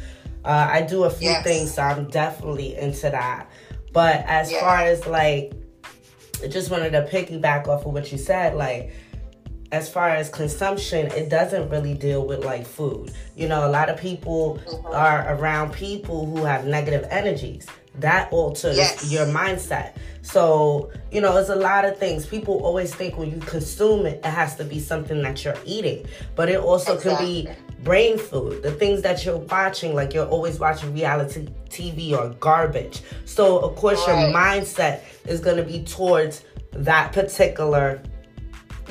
Uh, 0.43 0.67
I 0.71 0.81
do 0.81 1.03
a 1.03 1.09
few 1.09 1.29
yes. 1.29 1.43
things, 1.43 1.73
so 1.75 1.83
I'm 1.83 2.09
definitely 2.09 2.75
into 2.75 3.11
that. 3.11 3.47
But 3.93 4.23
as 4.27 4.51
yeah. 4.51 4.61
far 4.61 4.77
as 4.77 5.05
like, 5.07 5.53
I 6.43 6.47
just 6.47 6.71
wanted 6.71 6.91
to 6.91 7.07
piggyback 7.11 7.67
off 7.67 7.85
of 7.85 7.93
what 7.93 8.11
you 8.11 8.17
said, 8.17 8.55
like 8.55 8.93
as 9.71 9.89
far 9.89 10.09
as 10.09 10.29
consumption, 10.29 11.07
it 11.07 11.29
doesn't 11.29 11.69
really 11.69 11.93
deal 11.93 12.25
with 12.25 12.43
like 12.43 12.65
food. 12.65 13.11
You 13.35 13.47
know, 13.47 13.65
a 13.65 13.69
lot 13.69 13.89
of 13.89 13.97
people 13.97 14.59
mm-hmm. 14.65 14.87
are 14.87 15.33
around 15.35 15.73
people 15.73 16.25
who 16.25 16.43
have 16.43 16.65
negative 16.65 17.07
energies. 17.09 17.67
That 17.95 18.31
alters 18.31 18.77
yes. 18.77 19.11
your 19.11 19.25
mindset. 19.25 19.95
So, 20.21 20.91
you 21.11 21.19
know, 21.19 21.35
it's 21.37 21.49
a 21.49 21.55
lot 21.55 21.83
of 21.83 21.97
things. 21.97 22.25
People 22.25 22.63
always 22.63 22.93
think 22.93 23.17
when 23.17 23.31
you 23.31 23.39
consume 23.39 24.05
it, 24.05 24.19
it 24.23 24.25
has 24.25 24.55
to 24.57 24.63
be 24.63 24.79
something 24.79 25.21
that 25.23 25.43
you're 25.43 25.57
eating. 25.65 26.05
But 26.35 26.49
it 26.49 26.59
also 26.59 26.95
exactly. 26.95 27.43
can 27.43 27.55
be 27.55 27.70
brain 27.83 28.17
food. 28.17 28.63
The 28.63 28.71
things 28.71 29.01
that 29.01 29.25
you're 29.25 29.37
watching, 29.37 29.95
like 29.95 30.13
you're 30.13 30.27
always 30.27 30.59
watching 30.59 30.93
reality 30.93 31.47
TV 31.69 32.13
or 32.13 32.29
garbage. 32.39 33.01
So, 33.25 33.59
of 33.59 33.75
course, 33.75 33.99
right. 34.07 34.21
your 34.21 34.33
mindset 34.33 35.01
is 35.25 35.39
going 35.39 35.57
to 35.57 35.63
be 35.63 35.83
towards 35.83 36.43
that 36.73 37.11
particular 37.11 38.01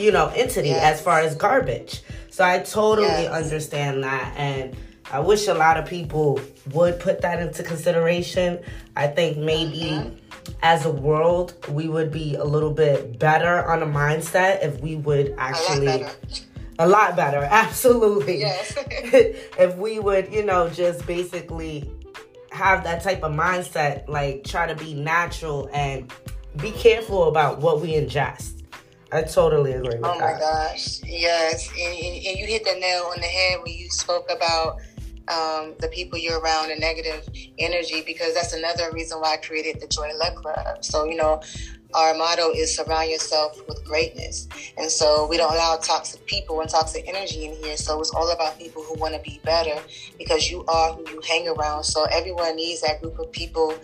you 0.01 0.13
know, 0.13 0.29
entity 0.35 0.69
yes. 0.69 0.99
as 0.99 1.03
far 1.03 1.21
as 1.21 1.35
garbage. 1.35 2.03
So 2.31 2.45
I 2.45 2.61
totally 2.61 3.07
yes. 3.07 3.33
understand 3.33 4.03
that. 4.05 4.35
And 4.37 4.77
I 5.11 5.21
wish 5.21 5.49
a 5.49 5.55
lot 5.55 5.77
of 5.77 5.87
people 5.87 6.41
would 6.73 6.99
put 7.01 7.21
that 7.23 7.41
into 7.41 7.63
consideration. 7.63 8.61
I 8.97 9.09
think 9.09 9.37
maybe 9.37 9.91
mm-hmm. 9.91 10.53
as 10.63 10.87
a 10.87 10.91
world, 10.91 11.55
we 11.69 11.89
would 11.89 12.11
be 12.13 12.37
a 12.37 12.45
little 12.45 12.73
bit 12.73 13.19
better 13.19 13.67
on 13.67 13.83
a 13.83 13.87
mindset 13.87 14.65
if 14.65 14.81
we 14.81 14.97
would 14.97 15.35
actually. 15.37 16.07
A 16.81 16.89
lot 16.89 17.15
better. 17.15 17.37
A 17.37 17.41
lot 17.41 17.47
better, 17.47 17.49
absolutely. 17.51 18.41
Yes. 18.41 18.75
if 18.89 19.77
we 19.77 19.99
would, 19.99 20.33
you 20.33 20.45
know, 20.45 20.69
just 20.71 21.07
basically 21.07 21.91
have 22.53 22.85
that 22.85 23.03
type 23.03 23.23
of 23.23 23.33
mindset, 23.33 24.09
like 24.09 24.45
try 24.45 24.67
to 24.67 24.75
be 24.75 24.95
natural 24.95 25.69
and 25.73 26.11
be 26.57 26.71
careful 26.73 27.29
about 27.29 27.61
what 27.61 27.81
we 27.81 27.93
ingest. 27.93 28.63
I 29.13 29.23
totally 29.23 29.73
agree 29.73 29.97
with 29.97 30.05
oh 30.05 30.19
that. 30.19 30.23
Oh 30.23 30.35
my 30.35 30.39
gosh, 30.39 31.03
yes, 31.05 31.69
and, 31.71 31.99
and, 31.99 32.27
and, 32.27 32.39
you 32.39 32.47
hit 32.47 32.65
the 32.65 32.79
nail 32.79 33.11
on 33.13 33.21
the 33.21 33.27
head 33.27 33.59
when 33.63 33.75
you 33.75 33.91
spoke 33.91 34.31
about 34.31 34.77
um, 35.27 35.75
the 35.81 35.89
people 35.93 36.17
you're 36.17 36.39
around 36.39 36.71
and 36.71 36.81
negative 36.81 37.29
energy 37.59 38.03
because 38.07 38.35
that's 38.35 38.53
another 38.53 38.91
reason 38.93 39.19
why 39.21 39.35
I 39.35 39.37
created 39.39 39.81
the 39.81 39.89
Joi 39.89 40.13
Luck 40.17 40.37
Club. 40.37 40.85
So 40.85 41.07
you 41.07 41.17
know, 41.17 41.43
our 41.95 42.15
motto 42.15 42.51
is 42.51 42.77
surround 42.77 43.11
yourself 43.11 43.61
with 43.69 43.85
greatness. 43.85 44.49
And 44.77 44.91
so 44.91 45.27
we 45.29 45.37
don't 45.37 45.53
allow 45.53 45.77
toxic 45.77 46.25
people 46.27 46.61
and 46.61 46.71
toxic 46.71 47.05
energy 47.09 47.47
in 47.47 47.55
here. 47.57 47.77
So 47.77 48.01
it's 48.01 48.11
all 48.11 48.31
about 48.31 48.59
people 48.59 48.83
who 48.83 48.95
want 48.95 49.15
to 49.15 49.21
be 49.21 49.41
better 49.45 49.81
because 50.19 50.51
you 50.51 50.65
are 50.67 50.93
who 50.93 51.09
you 51.11 51.21
hang 51.27 51.49
around. 51.49 51.85
So 51.85 52.05
everyone 52.05 52.57
needs 52.57 52.81
that 52.83 53.03
group 53.03 53.19
of 53.19 53.33
people 53.33 53.75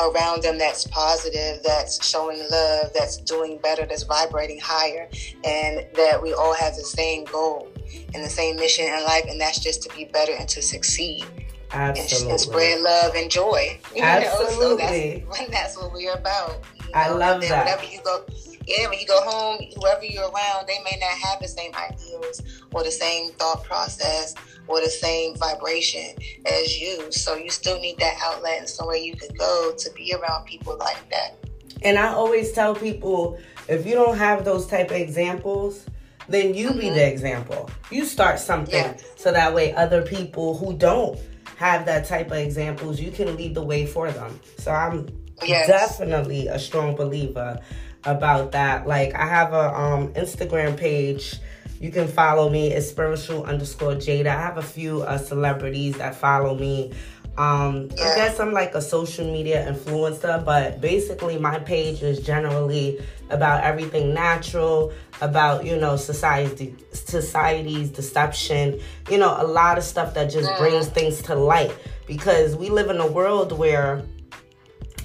around 0.00 0.42
them 0.42 0.58
that's 0.58 0.86
positive, 0.86 1.62
that's 1.64 2.04
showing 2.06 2.38
love, 2.50 2.92
that's 2.94 3.16
doing 3.18 3.58
better, 3.58 3.84
that's 3.86 4.04
vibrating 4.04 4.60
higher, 4.62 5.08
and 5.44 5.86
that 5.94 6.20
we 6.22 6.32
all 6.32 6.54
have 6.54 6.76
the 6.76 6.84
same 6.84 7.24
goal 7.24 7.68
and 8.14 8.24
the 8.24 8.28
same 8.28 8.56
mission 8.56 8.86
in 8.86 9.04
life, 9.04 9.24
and 9.28 9.40
that's 9.40 9.58
just 9.58 9.82
to 9.82 9.96
be 9.96 10.04
better 10.04 10.32
and 10.32 10.48
to 10.48 10.62
succeed. 10.62 11.24
Absolutely. 11.70 12.22
And, 12.22 12.30
and 12.30 12.40
spread 12.40 12.80
love 12.80 13.14
and 13.14 13.30
joy. 13.30 13.78
You 13.94 14.02
Absolutely. 14.02 14.56
Know? 14.56 15.32
So 15.32 15.36
that's, 15.36 15.50
that's 15.50 15.76
what 15.76 15.92
we're 15.92 16.14
about. 16.14 16.64
I 16.94 17.10
love 17.10 17.40
that. 17.42 17.64
Whenever 17.64 17.84
you 17.84 18.00
go, 18.02 18.24
yeah, 18.66 18.88
when 18.88 18.98
you 18.98 19.06
go 19.06 19.20
home, 19.22 19.60
whoever 19.76 20.04
you're 20.04 20.30
around, 20.30 20.66
they 20.66 20.78
may 20.84 20.98
not 21.00 21.10
have 21.10 21.40
the 21.40 21.48
same 21.48 21.72
ideals 21.74 22.42
or 22.72 22.84
the 22.84 22.90
same 22.90 23.32
thought 23.32 23.64
process 23.64 24.34
or 24.66 24.80
the 24.80 24.90
same 24.90 25.36
vibration 25.36 26.14
as 26.46 26.78
you. 26.78 27.10
So 27.10 27.34
you 27.34 27.50
still 27.50 27.80
need 27.80 27.98
that 27.98 28.16
outlet 28.22 28.58
and 28.58 28.68
somewhere 28.68 28.96
you 28.96 29.14
can 29.14 29.34
go 29.36 29.72
to 29.76 29.92
be 29.92 30.14
around 30.14 30.44
people 30.44 30.76
like 30.78 31.10
that. 31.10 31.36
And 31.82 31.98
I 31.98 32.08
always 32.08 32.52
tell 32.52 32.74
people 32.74 33.38
if 33.68 33.86
you 33.86 33.94
don't 33.94 34.16
have 34.16 34.44
those 34.44 34.66
type 34.66 34.90
of 34.90 34.96
examples, 34.96 35.86
then 36.28 36.54
you 36.54 36.70
mm-hmm. 36.70 36.80
be 36.80 36.90
the 36.90 37.10
example. 37.10 37.70
You 37.90 38.04
start 38.04 38.38
something 38.38 38.74
yeah. 38.74 38.96
so 39.16 39.32
that 39.32 39.54
way 39.54 39.74
other 39.74 40.02
people 40.02 40.56
who 40.56 40.76
don't 40.76 41.18
have 41.56 41.86
that 41.86 42.06
type 42.06 42.26
of 42.30 42.36
examples, 42.36 43.00
you 43.00 43.10
can 43.10 43.36
lead 43.36 43.54
the 43.54 43.62
way 43.62 43.86
for 43.86 44.10
them. 44.10 44.38
So 44.58 44.70
I'm 44.70 45.08
yes. 45.46 45.66
definitely 45.66 46.48
a 46.48 46.58
strong 46.58 46.96
believer 46.96 47.60
about 48.04 48.52
that. 48.52 48.86
Like 48.86 49.14
I 49.14 49.26
have 49.26 49.52
a 49.52 49.74
um 49.74 50.12
Instagram 50.14 50.76
page. 50.76 51.36
You 51.80 51.90
can 51.92 52.08
follow 52.08 52.48
me. 52.48 52.72
It's 52.72 52.88
spiritual 52.88 53.44
underscore 53.44 53.94
Jada. 53.94 54.26
I 54.26 54.40
have 54.40 54.58
a 54.58 54.62
few 54.62 55.02
uh, 55.02 55.16
celebrities 55.16 55.96
that 55.98 56.16
follow 56.16 56.56
me. 56.56 56.92
Um, 57.38 57.88
I 57.92 58.16
guess 58.16 58.40
I'm 58.40 58.50
like 58.52 58.74
a 58.74 58.82
social 58.82 59.32
media 59.32 59.64
influencer, 59.72 60.44
but 60.44 60.80
basically 60.80 61.38
my 61.38 61.60
page 61.60 62.02
is 62.02 62.18
generally 62.18 63.00
about 63.30 63.62
everything 63.62 64.12
natural, 64.12 64.92
about 65.20 65.64
you 65.64 65.76
know 65.76 65.94
society, 65.94 66.74
society's 66.92 67.90
deception, 67.90 68.80
you 69.08 69.18
know 69.18 69.36
a 69.38 69.46
lot 69.46 69.78
of 69.78 69.84
stuff 69.84 70.14
that 70.14 70.32
just 70.32 70.50
mm. 70.50 70.58
brings 70.58 70.88
things 70.88 71.22
to 71.22 71.36
light 71.36 71.72
because 72.08 72.56
we 72.56 72.70
live 72.70 72.90
in 72.90 72.98
a 72.98 73.06
world 73.06 73.52
where 73.52 74.02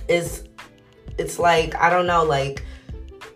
is 0.07 0.43
it's 1.17 1.39
like 1.39 1.75
I 1.75 1.89
don't 1.89 2.07
know, 2.07 2.23
like 2.23 2.63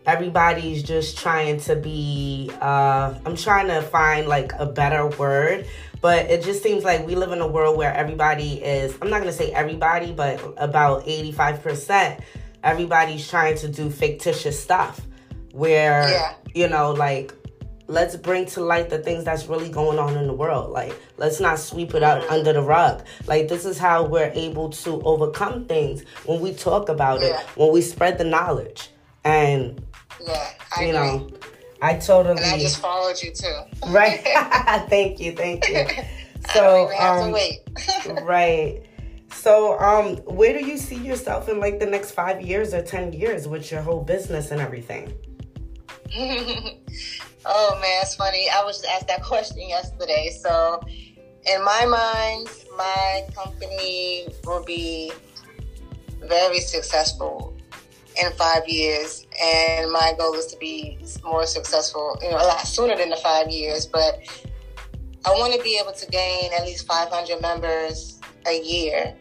everybody's 0.05 0.83
just 0.83 1.17
trying 1.17 1.59
to 1.62 1.75
be 1.75 2.50
uh 2.62 3.13
I'm 3.25 3.36
trying 3.36 3.67
to 3.67 3.81
find 3.81 4.27
like 4.27 4.53
a 4.57 4.65
better 4.65 5.07
word, 5.07 5.67
but 6.01 6.25
it 6.29 6.43
just 6.43 6.63
seems 6.63 6.83
like 6.83 7.05
we 7.05 7.15
live 7.15 7.31
in 7.31 7.41
a 7.41 7.47
world 7.47 7.77
where 7.77 7.93
everybody 7.93 8.63
is 8.63 8.97
I'm 9.01 9.09
not 9.09 9.21
going 9.21 9.31
to 9.31 9.38
say 9.38 9.51
everybody, 9.51 10.12
but 10.12 10.41
about 10.57 11.05
85% 11.05 12.21
everybody's 12.63 13.27
trying 13.29 13.57
to 13.57 13.67
do 13.67 13.89
fictitious 13.89 14.62
stuff 14.62 15.01
where 15.51 16.09
yeah. 16.09 16.33
you 16.53 16.67
know 16.67 16.91
like 16.91 17.33
let's 17.88 18.15
bring 18.15 18.46
to 18.46 18.62
light 18.62 18.89
the 18.89 19.00
things 19.00 19.24
that's 19.24 19.48
really 19.48 19.70
going 19.70 19.98
on 19.98 20.17
in 20.17 20.27
the 20.27 20.34
world. 20.34 20.72
Like, 20.72 20.94
let's 21.17 21.39
not 21.39 21.60
sweep 21.60 21.96
it 21.96 22.03
out 22.03 22.27
under 22.29 22.53
the 22.53 22.62
rug. 22.62 23.03
Like, 23.25 23.48
this 23.48 23.65
is 23.65 23.77
how 23.77 24.03
we're 24.03 24.32
able 24.34 24.70
to 24.70 25.01
overcome 25.03 25.65
things 25.65 26.03
when 26.25 26.41
we 26.41 26.53
talk 26.53 26.89
about 26.89 27.22
yeah. 27.22 27.39
it, 27.39 27.46
when 27.58 27.72
we 27.72 27.82
spread 27.82 28.17
the 28.17 28.25
knowledge. 28.25 28.89
And, 29.24 29.82
yeah, 30.25 30.51
I 30.75 30.84
you 30.84 30.96
agree. 30.96 31.10
know, 31.10 31.32
I 31.82 31.96
totally. 31.96 32.41
And 32.41 32.46
I 32.46 32.60
just 32.60 32.79
followed 32.79 33.22
you 33.22 33.32
too. 33.32 33.56
right. 33.88 34.22
thank 34.89 35.20
you. 35.20 35.34
Thank 35.34 35.67
you. 35.67 35.86
So, 36.53 36.89
um, 36.98 37.34
right. 38.25 38.84
So, 39.34 39.77
um, 39.79 40.17
where 40.17 40.58
do 40.58 40.65
you 40.65 40.77
see 40.77 40.96
yourself 40.96 41.50
in 41.50 41.60
like 41.60 41.79
the 41.79 41.86
next 41.86 42.12
five 42.12 42.41
years 42.41 42.74
or 42.74 42.82
10 42.82 43.12
years 43.12 43.48
with 43.48 43.70
your 43.70 43.82
whole 43.82 44.01
business 44.01 44.51
and 44.51 44.62
everything? 44.62 45.13
Oh 47.49 47.79
man, 47.81 48.01
it's 48.01 48.15
funny. 48.15 48.49
I 48.49 48.61
was 48.65 48.81
just 48.81 48.93
asked 48.93 49.07
that 49.07 49.23
question 49.23 49.69
yesterday. 49.69 50.29
So, 50.37 50.81
in 51.45 51.63
my 51.63 51.85
mind, 51.85 52.49
my 52.75 53.23
company 53.33 54.27
will 54.43 54.63
be 54.65 55.13
very 56.19 56.59
successful 56.59 57.55
in 58.21 58.33
five 58.33 58.67
years, 58.67 59.25
and 59.41 59.89
my 59.93 60.13
goal 60.17 60.33
is 60.33 60.47
to 60.47 60.57
be 60.57 60.99
more 61.23 61.45
successful, 61.45 62.17
you 62.21 62.31
know, 62.31 62.35
a 62.35 62.43
lot 62.43 62.67
sooner 62.67 62.97
than 62.97 63.09
the 63.09 63.15
five 63.15 63.47
years. 63.47 63.85
But 63.85 64.19
I 65.25 65.29
want 65.29 65.53
to 65.53 65.63
be 65.63 65.79
able 65.81 65.93
to 65.93 66.05
gain 66.07 66.51
at 66.51 66.65
least 66.65 66.85
500 66.85 67.41
members 67.41 68.19
a 68.45 68.61
year, 68.61 69.15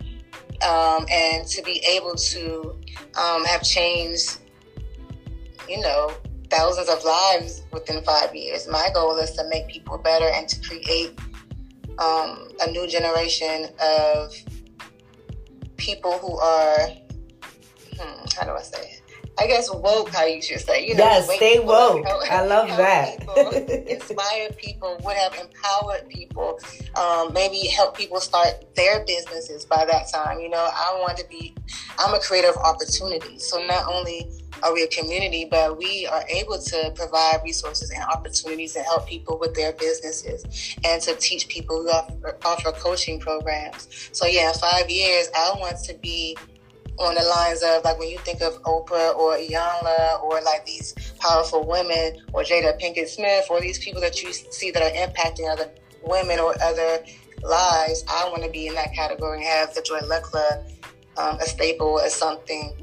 um, 0.68 1.06
and 1.12 1.46
to 1.46 1.62
be 1.62 1.80
able 1.88 2.16
to 2.16 2.76
um, 3.16 3.44
have 3.44 3.62
changed, 3.62 4.38
you 5.68 5.80
know, 5.80 6.10
thousands 6.50 6.88
of 6.88 7.02
lives 7.04 7.62
within 7.72 8.02
five 8.02 8.34
years. 8.34 8.68
My 8.68 8.88
goal 8.94 9.16
is 9.18 9.32
to 9.32 9.48
make 9.48 9.68
people 9.68 9.98
better 9.98 10.28
and 10.28 10.48
to 10.48 10.60
create 10.60 11.18
um, 11.98 12.48
a 12.60 12.70
new 12.70 12.86
generation 12.86 13.66
of 13.82 14.32
people 15.76 16.18
who 16.18 16.38
are, 16.38 16.88
hmm, 17.98 18.24
how 18.36 18.44
do 18.44 18.52
I 18.52 18.62
say 18.62 18.80
it? 18.80 19.02
I 19.38 19.46
guess 19.46 19.70
woke, 19.70 20.08
how 20.08 20.24
you 20.24 20.40
should 20.40 20.60
say. 20.60 20.86
You 20.86 20.94
know, 20.94 21.04
yes, 21.04 21.30
stay 21.30 21.58
woke. 21.58 22.06
Help, 22.06 22.32
I 22.32 22.44
love 22.46 22.68
that. 22.68 23.18
People, 23.18 23.50
inspire 23.86 24.50
people, 24.56 24.98
would 25.04 25.16
have 25.16 25.34
empowered 25.34 26.08
people, 26.08 26.58
um, 26.94 27.34
maybe 27.34 27.66
help 27.66 27.96
people 27.96 28.18
start 28.20 28.74
their 28.76 29.04
businesses 29.04 29.66
by 29.66 29.84
that 29.84 30.10
time. 30.10 30.40
You 30.40 30.48
know, 30.48 30.70
I 30.72 30.98
want 31.02 31.18
to 31.18 31.28
be, 31.28 31.54
I'm 31.98 32.14
a 32.14 32.18
creator 32.18 32.48
of 32.48 32.56
opportunities. 32.56 33.46
So 33.46 33.62
not 33.66 33.86
only 33.86 34.30
are 34.62 34.72
we 34.72 34.82
a 34.82 34.88
community, 34.88 35.46
but 35.50 35.76
we 35.78 36.06
are 36.06 36.24
able 36.28 36.58
to 36.58 36.92
provide 36.94 37.40
resources 37.44 37.90
and 37.90 38.02
opportunities 38.04 38.72
to 38.74 38.80
help 38.80 39.06
people 39.06 39.38
with 39.38 39.54
their 39.54 39.72
businesses 39.72 40.76
and 40.84 41.02
to 41.02 41.14
teach 41.16 41.48
people 41.48 41.82
who 41.82 41.88
offer, 41.88 42.38
offer 42.44 42.72
coaching 42.72 43.20
programs. 43.20 43.88
So 44.12 44.26
yeah, 44.26 44.48
in 44.48 44.54
five 44.54 44.88
years, 44.88 45.28
I 45.34 45.54
want 45.58 45.78
to 45.84 45.94
be 45.94 46.36
on 46.98 47.14
the 47.14 47.22
lines 47.22 47.62
of 47.62 47.84
like 47.84 47.98
when 47.98 48.08
you 48.08 48.18
think 48.18 48.40
of 48.40 48.60
Oprah 48.62 49.14
or 49.16 49.36
Iyanla 49.36 50.22
or 50.22 50.40
like 50.42 50.64
these 50.64 50.94
powerful 51.18 51.66
women 51.66 52.22
or 52.32 52.42
Jada 52.42 52.80
Pinkett 52.80 53.08
Smith 53.08 53.46
or 53.50 53.60
these 53.60 53.78
people 53.78 54.00
that 54.00 54.22
you 54.22 54.32
see 54.32 54.70
that 54.70 54.82
are 54.82 55.06
impacting 55.06 55.50
other 55.50 55.70
women 56.02 56.38
or 56.38 56.54
other 56.62 57.04
lives, 57.42 58.04
I 58.08 58.28
want 58.30 58.44
to 58.44 58.50
be 58.50 58.66
in 58.66 58.74
that 58.74 58.94
category 58.94 59.38
and 59.38 59.46
have 59.46 59.74
the 59.74 59.82
Joi 59.82 60.00
Luck 60.06 60.24
um, 61.18 61.38
a 61.38 61.44
staple 61.44 62.00
as 62.00 62.14
something 62.14 62.74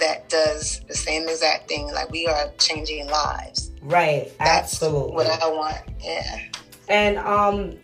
that 0.00 0.28
does 0.28 0.80
the 0.88 0.94
same 0.94 1.28
exact 1.28 1.68
thing. 1.68 1.92
Like 1.92 2.10
we 2.10 2.26
are 2.26 2.50
changing 2.58 3.08
lives. 3.08 3.70
Right. 3.82 4.32
That's 4.38 4.74
absolutely. 4.74 5.14
what 5.14 5.26
I 5.26 5.48
want. 5.48 5.82
Yeah. 6.00 6.40
And 6.88 7.18
um, 7.18 7.76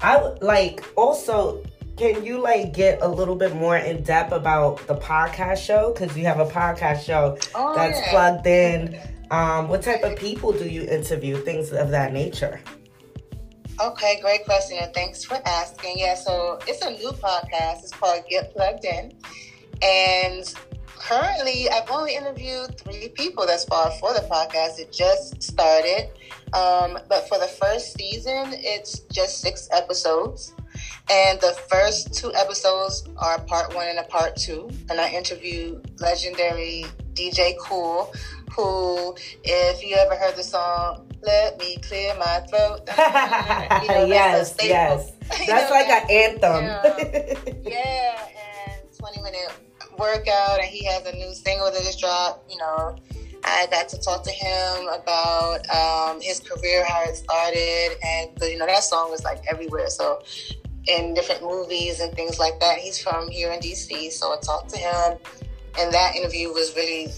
I 0.00 0.18
like 0.40 0.84
also. 0.96 1.62
Can 1.96 2.24
you 2.24 2.40
like 2.40 2.74
get 2.74 3.00
a 3.02 3.06
little 3.08 3.36
bit 3.36 3.54
more 3.54 3.76
in 3.76 4.02
depth 4.02 4.32
about 4.32 4.84
the 4.88 4.96
podcast 4.96 5.64
show? 5.64 5.92
Because 5.92 6.16
you 6.16 6.24
have 6.24 6.40
a 6.40 6.46
podcast 6.46 7.04
show 7.04 7.38
Oh, 7.54 7.72
that's 7.76 8.00
yeah. 8.00 8.10
plugged 8.10 8.46
in. 8.48 8.98
Um, 9.30 9.68
what 9.68 9.82
type 9.82 10.02
of 10.02 10.16
people 10.16 10.50
do 10.52 10.68
you 10.68 10.82
interview? 10.82 11.36
Things 11.36 11.72
of 11.72 11.90
that 11.90 12.12
nature. 12.12 12.60
Okay, 13.80 14.20
great 14.20 14.44
question, 14.44 14.78
and 14.80 14.92
thanks 14.92 15.24
for 15.24 15.40
asking. 15.46 15.94
Yeah, 15.98 16.14
so 16.14 16.58
it's 16.66 16.82
a 16.84 16.90
new 16.90 17.10
podcast. 17.10 17.84
It's 17.84 17.92
called 17.92 18.24
Get 18.28 18.52
Plugged 18.52 18.84
In, 18.84 19.12
and 19.82 20.52
currently 21.04 21.68
I've 21.68 21.90
only 21.90 22.16
interviewed 22.16 22.78
three 22.78 23.08
people 23.08 23.46
thus 23.46 23.64
far 23.66 23.90
for 23.92 24.14
the 24.14 24.20
podcast. 24.20 24.78
It 24.78 24.90
just 24.90 25.42
started, 25.42 26.08
um, 26.54 26.98
but 27.08 27.28
for 27.28 27.38
the 27.38 27.46
first 27.46 27.94
season, 27.94 28.46
it's 28.52 29.00
just 29.12 29.40
six 29.40 29.68
episodes, 29.70 30.54
and 31.10 31.38
the 31.40 31.56
first 31.68 32.14
two 32.14 32.32
episodes 32.34 33.06
are 33.18 33.38
part 33.42 33.74
one 33.74 33.86
and 33.88 33.98
a 33.98 34.04
part 34.04 34.36
two. 34.36 34.70
And 34.88 34.98
I 34.98 35.10
interviewed 35.10 35.90
legendary 36.00 36.86
DJ 37.12 37.54
Kool, 37.58 38.12
who, 38.56 39.14
if 39.44 39.84
you 39.84 39.96
ever 39.96 40.16
heard 40.16 40.36
the 40.36 40.42
song 40.42 41.06
"Let 41.22 41.58
Me 41.58 41.76
Clear 41.82 42.14
My 42.18 42.40
Throat," 42.48 42.80
you 43.82 43.88
know, 43.88 44.08
that's 44.08 44.08
yes, 44.08 44.56
yes. 44.62 45.10
You 45.40 45.46
That's 45.46 45.70
know 45.70 45.76
like 45.76 45.88
an 45.88 46.10
anthem. 46.10 47.62
yeah, 47.64 48.28
and 48.68 48.98
20 48.98 49.22
minute 49.22 49.50
workout, 49.98 50.60
and 50.60 50.68
he 50.68 50.84
has 50.84 51.06
a 51.06 51.12
new 51.12 51.32
single 51.34 51.70
that 51.70 51.82
just 51.82 52.00
dropped. 52.00 52.50
You 52.50 52.58
know, 52.58 52.96
I 53.44 53.66
got 53.70 53.88
to 53.90 53.98
talk 54.00 54.24
to 54.24 54.30
him 54.30 54.88
about 54.88 55.68
um, 55.70 56.20
his 56.20 56.40
career, 56.40 56.84
how 56.86 57.02
it 57.04 57.16
started, 57.16 57.96
and 58.02 58.30
you 58.42 58.58
know 58.58 58.66
that 58.66 58.82
song 58.84 59.10
was 59.10 59.24
like 59.24 59.42
everywhere. 59.50 59.88
So 59.88 60.22
in 60.86 61.14
different 61.14 61.42
movies 61.42 62.00
and 62.00 62.14
things 62.14 62.38
like 62.38 62.60
that. 62.60 62.78
He's 62.78 62.98
from 62.98 63.28
here 63.28 63.50
in 63.52 63.60
DC, 63.60 64.12
so 64.12 64.32
I 64.32 64.36
talked 64.40 64.70
to 64.70 64.78
him, 64.78 65.18
and 65.78 65.92
that 65.92 66.14
interview 66.14 66.48
was 66.48 66.74
really 66.76 67.08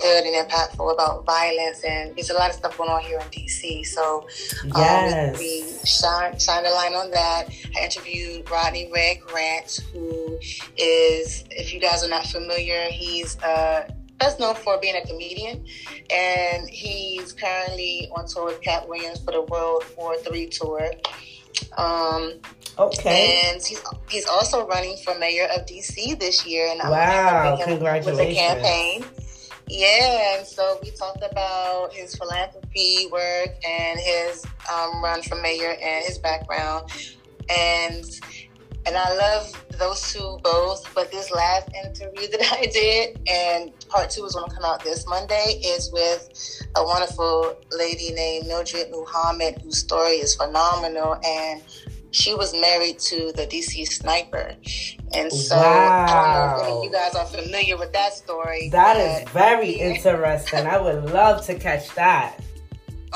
good 0.00 0.24
and 0.24 0.48
impactful 0.48 0.92
about 0.92 1.24
violence 1.24 1.82
and 1.84 2.14
there's 2.16 2.30
a 2.30 2.34
lot 2.34 2.50
of 2.50 2.56
stuff 2.56 2.76
going 2.76 2.90
on 2.90 3.02
here 3.02 3.18
in 3.18 3.26
DC. 3.28 3.86
So 3.86 4.26
um, 4.64 4.72
yes. 4.76 5.38
we, 5.38 5.62
we 5.62 5.86
shine 5.86 6.38
shine 6.38 6.66
a 6.66 6.70
light 6.70 6.92
on 6.94 7.10
that. 7.10 7.48
I 7.76 7.84
interviewed 7.84 8.50
Rodney 8.50 8.90
Red 8.92 9.20
Grant, 9.20 9.80
who 9.92 10.38
is, 10.76 11.44
if 11.50 11.72
you 11.72 11.80
guys 11.80 12.04
are 12.04 12.08
not 12.08 12.26
familiar, 12.26 12.84
he's 12.90 13.40
uh, 13.42 13.88
best 14.18 14.40
known 14.40 14.54
for 14.54 14.78
being 14.80 14.96
a 14.96 15.06
comedian, 15.06 15.64
and 16.10 16.68
he's 16.68 17.32
currently 17.32 18.08
on 18.16 18.26
tour 18.26 18.46
with 18.46 18.62
Katt 18.62 18.88
Williams 18.88 19.22
for 19.22 19.32
the 19.32 19.42
World 19.42 19.84
War 19.96 20.16
Three 20.18 20.48
tour. 20.48 20.90
Um, 21.76 22.32
okay. 22.78 23.42
and 23.46 23.62
he's 23.62 23.82
he's 24.08 24.26
also 24.26 24.66
running 24.66 24.96
for 25.04 25.16
mayor 25.18 25.46
of 25.54 25.66
DC 25.66 26.18
this 26.18 26.46
year, 26.46 26.68
and 26.70 26.80
I'm 26.82 26.90
Wow, 26.90 27.56
helping 27.56 27.78
him 27.78 28.04
with 28.04 28.16
the 28.16 28.34
campaign. 28.34 29.04
Yeah, 29.68 30.36
and 30.36 30.46
so 30.46 30.78
we 30.82 30.90
talked 30.90 31.22
about 31.22 31.92
his 31.92 32.14
philanthropy 32.14 33.08
work 33.10 33.50
and 33.66 33.98
his 33.98 34.44
um, 34.70 35.02
run 35.02 35.22
for 35.22 35.36
mayor 35.36 35.74
and 35.80 36.04
his 36.04 36.18
background, 36.18 36.90
and 37.48 38.04
and 38.86 38.96
I 38.96 39.14
love 39.14 39.64
those 39.78 40.12
two 40.12 40.38
both. 40.42 40.86
But 40.94 41.10
this 41.10 41.30
last 41.30 41.70
interview 41.74 42.28
that 42.32 42.52
I 42.52 42.66
did, 42.66 43.20
and 43.26 43.72
part 43.88 44.10
two 44.10 44.26
is 44.26 44.34
going 44.34 44.50
to 44.50 44.54
come 44.54 44.64
out 44.64 44.84
this 44.84 45.06
Monday, 45.08 45.62
is 45.64 45.90
with 45.92 46.28
a 46.76 46.84
wonderful 46.84 47.56
lady 47.72 48.12
named 48.12 48.46
Mildred 48.46 48.90
Muhammad, 48.90 49.62
whose 49.62 49.78
story 49.78 50.16
is 50.16 50.34
phenomenal, 50.34 51.18
and 51.24 51.62
she 52.14 52.32
was 52.34 52.54
married 52.54 52.98
to 53.00 53.32
the 53.32 53.46
DC 53.46 53.86
sniper. 53.88 54.54
And 55.12 55.32
so 55.32 55.56
I 55.56 56.06
don't 56.06 56.34
know 56.34 56.56
if 56.56 56.62
any 56.62 56.78
of 56.78 56.84
you 56.84 56.92
guys 56.92 57.14
are 57.16 57.26
familiar 57.26 57.76
with 57.76 57.92
that 57.92 58.14
story. 58.14 58.68
That 58.70 58.96
is 58.96 59.28
very 59.30 59.70
interesting. 59.90 60.66
I 60.66 60.80
would 60.80 61.10
love 61.10 61.44
to 61.46 61.54
catch 61.56 61.92
that. 61.96 62.40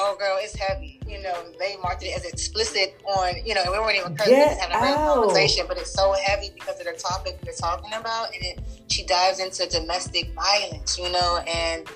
Oh, 0.00 0.16
girl, 0.18 0.36
it's 0.40 0.54
heavy. 0.56 1.00
You 1.08 1.20
know, 1.22 1.34
they 1.58 1.76
marked 1.82 2.04
it 2.04 2.16
as 2.16 2.24
explicit 2.24 3.00
on, 3.04 3.34
you 3.44 3.54
know, 3.54 3.62
we 3.70 3.78
weren't 3.78 3.98
even 3.98 4.16
just 4.16 4.60
having 4.60 4.76
a 4.76 4.80
real 4.80 4.96
conversation, 4.96 5.64
but 5.66 5.76
it's 5.76 5.92
so 5.92 6.12
heavy 6.12 6.50
because 6.54 6.78
of 6.78 6.86
the 6.86 6.92
topic 6.92 7.38
we're 7.44 7.52
talking 7.52 7.92
about. 7.94 8.32
And 8.34 8.44
it, 8.44 8.60
she 8.88 9.04
dives 9.04 9.40
into 9.40 9.68
domestic 9.68 10.32
violence, 10.34 10.98
you 10.98 11.10
know, 11.10 11.38
and 11.48 11.88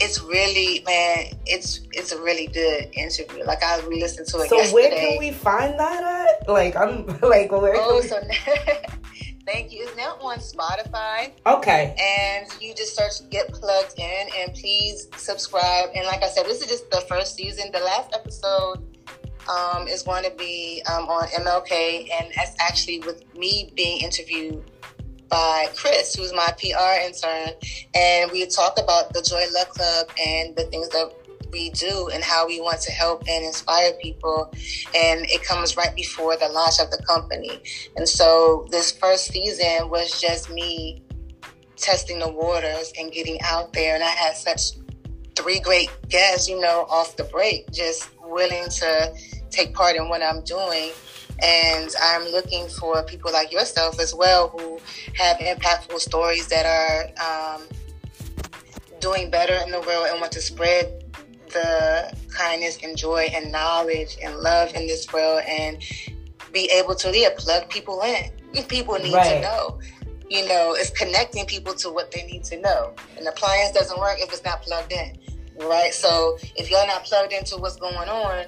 it's 0.00 0.20
really, 0.22 0.82
man, 0.86 1.26
it's 1.46 1.80
it's 1.92 2.12
a 2.12 2.20
really 2.20 2.46
good 2.48 2.90
interview. 2.92 3.44
Like, 3.44 3.62
I 3.62 3.80
re 3.86 4.00
listened 4.00 4.28
to 4.28 4.38
it 4.40 4.48
So 4.48 4.56
yesterday. 4.56 4.74
where 4.74 4.90
can 4.90 5.18
we 5.18 5.30
find 5.32 5.78
that 5.78 6.02
at? 6.42 6.48
Like 6.48 6.76
I'm 6.76 7.06
like 7.22 7.50
where? 7.52 7.74
Oh, 7.76 8.00
so 8.02 8.20
thank 9.46 9.72
you. 9.72 9.84
It's 9.86 9.96
now 9.96 10.16
on 10.20 10.38
Spotify. 10.38 11.32
Okay. 11.46 11.94
and 11.98 12.46
you 12.60 12.74
just 12.74 12.94
search 12.96 13.28
get 13.30 13.52
plugged 13.52 13.98
in 13.98 14.26
and 14.38 14.54
please 14.54 15.08
subscribe 15.16 15.88
and 15.94 16.04
like 16.06 16.22
i 16.22 16.28
said 16.28 16.44
this 16.46 16.60
is 16.60 16.66
just 16.68 16.90
the 16.90 17.00
first 17.08 17.34
season 17.36 17.70
the 17.72 17.78
last 17.80 18.12
episode 18.14 18.78
um, 19.48 19.86
is 19.86 20.02
going 20.02 20.24
to 20.24 20.30
be 20.36 20.82
um, 20.92 21.04
on 21.08 21.26
mlk 21.28 21.70
and 21.72 22.32
that's 22.34 22.54
actually 22.60 22.98
with 23.00 23.22
me 23.36 23.72
being 23.76 24.00
interviewed 24.02 24.62
by 25.28 25.66
chris 25.76 26.14
who's 26.14 26.32
my 26.32 26.48
pr 26.58 27.04
intern 27.04 27.54
and 27.94 28.30
we 28.30 28.46
talk 28.46 28.78
about 28.78 29.12
the 29.12 29.22
joi 29.22 29.44
luck 29.52 29.68
club 29.70 30.06
and 30.24 30.54
the 30.56 30.64
things 30.64 30.88
that 30.90 31.10
we 31.52 31.70
do 31.70 32.10
and 32.12 32.24
how 32.24 32.46
we 32.46 32.60
want 32.60 32.80
to 32.80 32.90
help 32.90 33.22
and 33.28 33.44
inspire 33.44 33.92
people 34.02 34.52
and 34.94 35.24
it 35.26 35.42
comes 35.44 35.76
right 35.76 35.94
before 35.94 36.36
the 36.36 36.48
launch 36.48 36.80
of 36.80 36.90
the 36.90 37.02
company 37.06 37.62
and 37.96 38.08
so 38.08 38.66
this 38.70 38.90
first 38.90 39.26
season 39.26 39.88
was 39.88 40.20
just 40.20 40.50
me 40.50 41.02
testing 41.76 42.18
the 42.18 42.30
waters 42.30 42.92
and 42.98 43.12
getting 43.12 43.40
out 43.42 43.72
there. 43.72 43.94
And 43.94 44.02
I 44.02 44.08
had 44.08 44.36
such 44.36 44.72
three 45.34 45.60
great 45.60 45.90
guests, 46.08 46.48
you 46.48 46.60
know, 46.60 46.86
off 46.88 47.16
the 47.16 47.24
break, 47.24 47.70
just 47.70 48.08
willing 48.24 48.68
to 48.68 49.14
take 49.50 49.74
part 49.74 49.96
in 49.96 50.08
what 50.08 50.22
I'm 50.22 50.42
doing. 50.44 50.90
And 51.42 51.90
I'm 52.02 52.24
looking 52.32 52.68
for 52.68 53.02
people 53.04 53.32
like 53.32 53.52
yourself 53.52 54.00
as 54.00 54.14
well 54.14 54.48
who 54.48 54.80
have 55.14 55.38
impactful 55.38 55.98
stories 56.00 56.48
that 56.48 56.66
are 56.66 57.56
um, 57.56 57.62
doing 59.00 59.30
better 59.30 59.54
in 59.64 59.70
the 59.70 59.80
world 59.80 60.08
and 60.10 60.20
want 60.20 60.32
to 60.32 60.40
spread 60.40 61.04
the 61.48 62.14
kindness 62.36 62.78
and 62.82 62.96
joy 62.96 63.28
and 63.32 63.52
knowledge 63.52 64.16
and 64.22 64.36
love 64.36 64.74
in 64.74 64.86
this 64.86 65.10
world 65.12 65.42
and 65.48 65.82
be 66.52 66.70
able 66.74 66.94
to 66.94 67.16
yeah, 67.16 67.30
plug 67.36 67.68
people 67.70 68.02
in. 68.02 68.30
People 68.68 68.94
need 68.98 69.12
Right. 69.12 69.36
to 69.36 69.40
know 69.42 69.78
you 70.28 70.46
know, 70.48 70.74
it's 70.76 70.90
connecting 70.90 71.46
people 71.46 71.74
to 71.74 71.90
what 71.90 72.10
they 72.10 72.24
need 72.24 72.42
to 72.44 72.60
know. 72.60 72.94
An 73.16 73.26
appliance 73.26 73.72
doesn't 73.72 73.98
work 73.98 74.16
if 74.18 74.32
it's 74.32 74.44
not 74.44 74.62
plugged 74.62 74.92
in, 74.92 75.16
right? 75.68 75.94
So 75.94 76.36
if 76.56 76.70
you're 76.70 76.86
not 76.86 77.04
plugged 77.04 77.32
into 77.32 77.56
what's 77.56 77.76
going 77.76 78.08
on, 78.08 78.46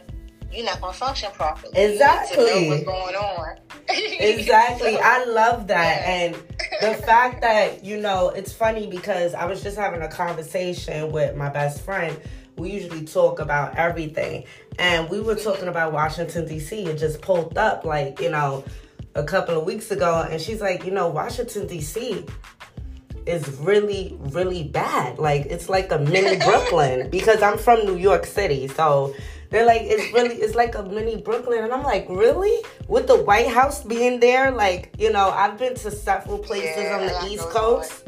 you're 0.52 0.64
not 0.64 0.80
to 0.80 0.92
function 0.92 1.30
properly. 1.32 1.72
Exactly. 1.76 2.38
You 2.38 2.44
need 2.44 2.54
to 2.54 2.62
know 2.62 2.68
what's 2.70 2.84
going 2.84 3.14
on. 3.16 3.56
Exactly. 4.20 4.94
So- 4.94 5.00
I 5.02 5.24
love 5.24 5.66
that. 5.68 6.02
Yeah. 6.02 6.10
And 6.10 6.34
the 6.80 7.02
fact 7.06 7.40
that, 7.42 7.84
you 7.84 7.98
know, 7.98 8.30
it's 8.30 8.52
funny 8.52 8.86
because 8.86 9.34
I 9.34 9.46
was 9.46 9.62
just 9.62 9.76
having 9.76 10.02
a 10.02 10.08
conversation 10.08 11.10
with 11.12 11.36
my 11.36 11.48
best 11.48 11.82
friend. 11.84 12.18
We 12.56 12.70
usually 12.72 13.04
talk 13.04 13.38
about 13.40 13.76
everything. 13.76 14.44
And 14.78 15.08
we 15.08 15.20
were 15.20 15.36
talking 15.36 15.68
about 15.68 15.92
Washington, 15.92 16.46
D.C. 16.46 16.84
It 16.86 16.98
just 16.98 17.20
pulled 17.20 17.56
up, 17.56 17.84
like, 17.84 18.20
you 18.20 18.30
know, 18.30 18.64
a 19.14 19.22
couple 19.24 19.58
of 19.58 19.64
weeks 19.64 19.90
ago. 19.90 20.26
And 20.28 20.40
she's 20.40 20.60
like, 20.60 20.84
you 20.84 20.90
know, 20.90 21.08
Washington, 21.08 21.66
D.C. 21.66 22.26
is 23.26 23.48
really, 23.58 24.16
really 24.18 24.64
bad. 24.64 25.18
Like, 25.18 25.46
it's 25.46 25.68
like 25.68 25.92
a 25.92 25.98
mini 25.98 26.36
Brooklyn 26.44 27.10
because 27.10 27.42
I'm 27.42 27.58
from 27.58 27.86
New 27.86 27.96
York 27.96 28.26
City. 28.26 28.68
So 28.68 29.14
they're 29.50 29.64
like, 29.64 29.82
it's 29.82 30.12
really, 30.12 30.34
it's 30.36 30.54
like 30.54 30.74
a 30.74 30.82
mini 30.82 31.16
Brooklyn. 31.16 31.64
And 31.64 31.72
I'm 31.72 31.82
like, 31.82 32.06
really? 32.08 32.62
With 32.86 33.06
the 33.06 33.22
White 33.22 33.48
House 33.48 33.82
being 33.82 34.20
there? 34.20 34.50
Like, 34.50 34.94
you 34.98 35.10
know, 35.10 35.30
I've 35.30 35.58
been 35.58 35.74
to 35.76 35.90
several 35.90 36.38
places 36.38 36.76
Yeah, 36.76 36.98
on 36.98 37.06
the 37.06 37.32
East 37.32 37.48
Coast. 37.48 38.04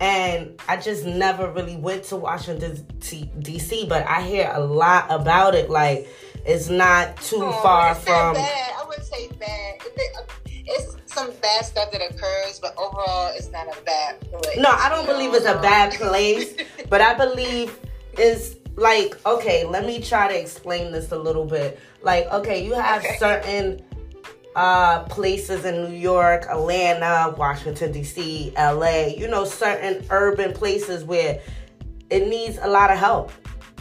and 0.00 0.60
I 0.68 0.76
just 0.76 1.04
never 1.04 1.50
really 1.50 1.76
went 1.76 2.04
to 2.04 2.16
Washington 2.16 2.86
D.C. 3.40 3.86
But 3.88 4.06
I 4.06 4.22
hear 4.22 4.50
a 4.52 4.60
lot 4.60 5.06
about 5.10 5.54
it. 5.54 5.70
Like 5.70 6.08
it's 6.44 6.68
not 6.68 7.16
too 7.16 7.42
oh, 7.42 7.52
far 7.62 7.94
from. 7.94 8.34
Bad. 8.34 8.72
I 8.78 8.84
wouldn't 8.86 9.06
say 9.06 9.28
bad. 9.38 9.80
Uh, 10.16 10.22
it's 10.68 10.96
some 11.06 11.30
bad 11.42 11.64
stuff 11.64 11.90
that 11.92 12.02
occurs, 12.02 12.58
but 12.60 12.76
overall, 12.76 13.32
it's 13.34 13.50
not 13.50 13.66
a 13.66 13.82
bad 13.82 14.20
place. 14.20 14.58
No, 14.58 14.70
I 14.70 14.88
don't 14.88 15.06
believe 15.06 15.34
it's 15.34 15.46
a 15.46 15.60
bad 15.60 15.92
um, 15.92 16.08
place, 16.08 16.54
but 16.88 17.00
I 17.00 17.14
believe 17.14 17.78
it's 18.18 18.56
like 18.76 19.24
okay. 19.26 19.64
Let 19.64 19.86
me 19.86 20.00
try 20.00 20.28
to 20.28 20.38
explain 20.38 20.92
this 20.92 21.12
a 21.12 21.18
little 21.18 21.44
bit. 21.44 21.80
Like 22.02 22.26
okay, 22.26 22.64
you 22.64 22.74
have 22.74 23.04
okay. 23.04 23.16
certain 23.18 23.82
uh, 24.56 25.02
places 25.04 25.64
in 25.64 25.90
New 25.90 25.96
York, 25.96 26.46
Atlanta, 26.48 27.34
Washington, 27.36 27.92
D.C., 27.92 28.54
LA, 28.56 29.08
you 29.08 29.28
know, 29.28 29.44
certain 29.44 30.04
urban 30.10 30.54
places 30.54 31.04
where 31.04 31.40
it 32.08 32.26
needs 32.26 32.58
a 32.62 32.66
lot 32.66 32.90
of 32.90 32.98
help 32.98 33.30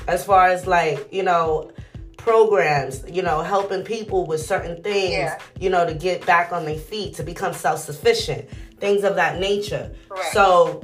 as 0.09 0.25
far 0.25 0.47
as 0.47 0.67
like, 0.67 1.07
you 1.13 1.23
know, 1.23 1.71
programs, 2.17 3.03
you 3.09 3.21
know, 3.21 3.41
helping 3.41 3.83
people 3.83 4.25
with 4.25 4.41
certain 4.41 4.83
things, 4.83 5.13
yeah. 5.13 5.39
you 5.59 5.69
know, 5.69 5.85
to 5.85 5.93
get 5.93 6.25
back 6.25 6.51
on 6.51 6.65
their 6.65 6.77
feet, 6.77 7.15
to 7.15 7.23
become 7.23 7.53
self 7.53 7.79
sufficient, 7.79 8.49
things 8.79 9.03
of 9.03 9.15
that 9.15 9.39
nature. 9.39 9.95
Correct. 10.09 10.33
So 10.33 10.83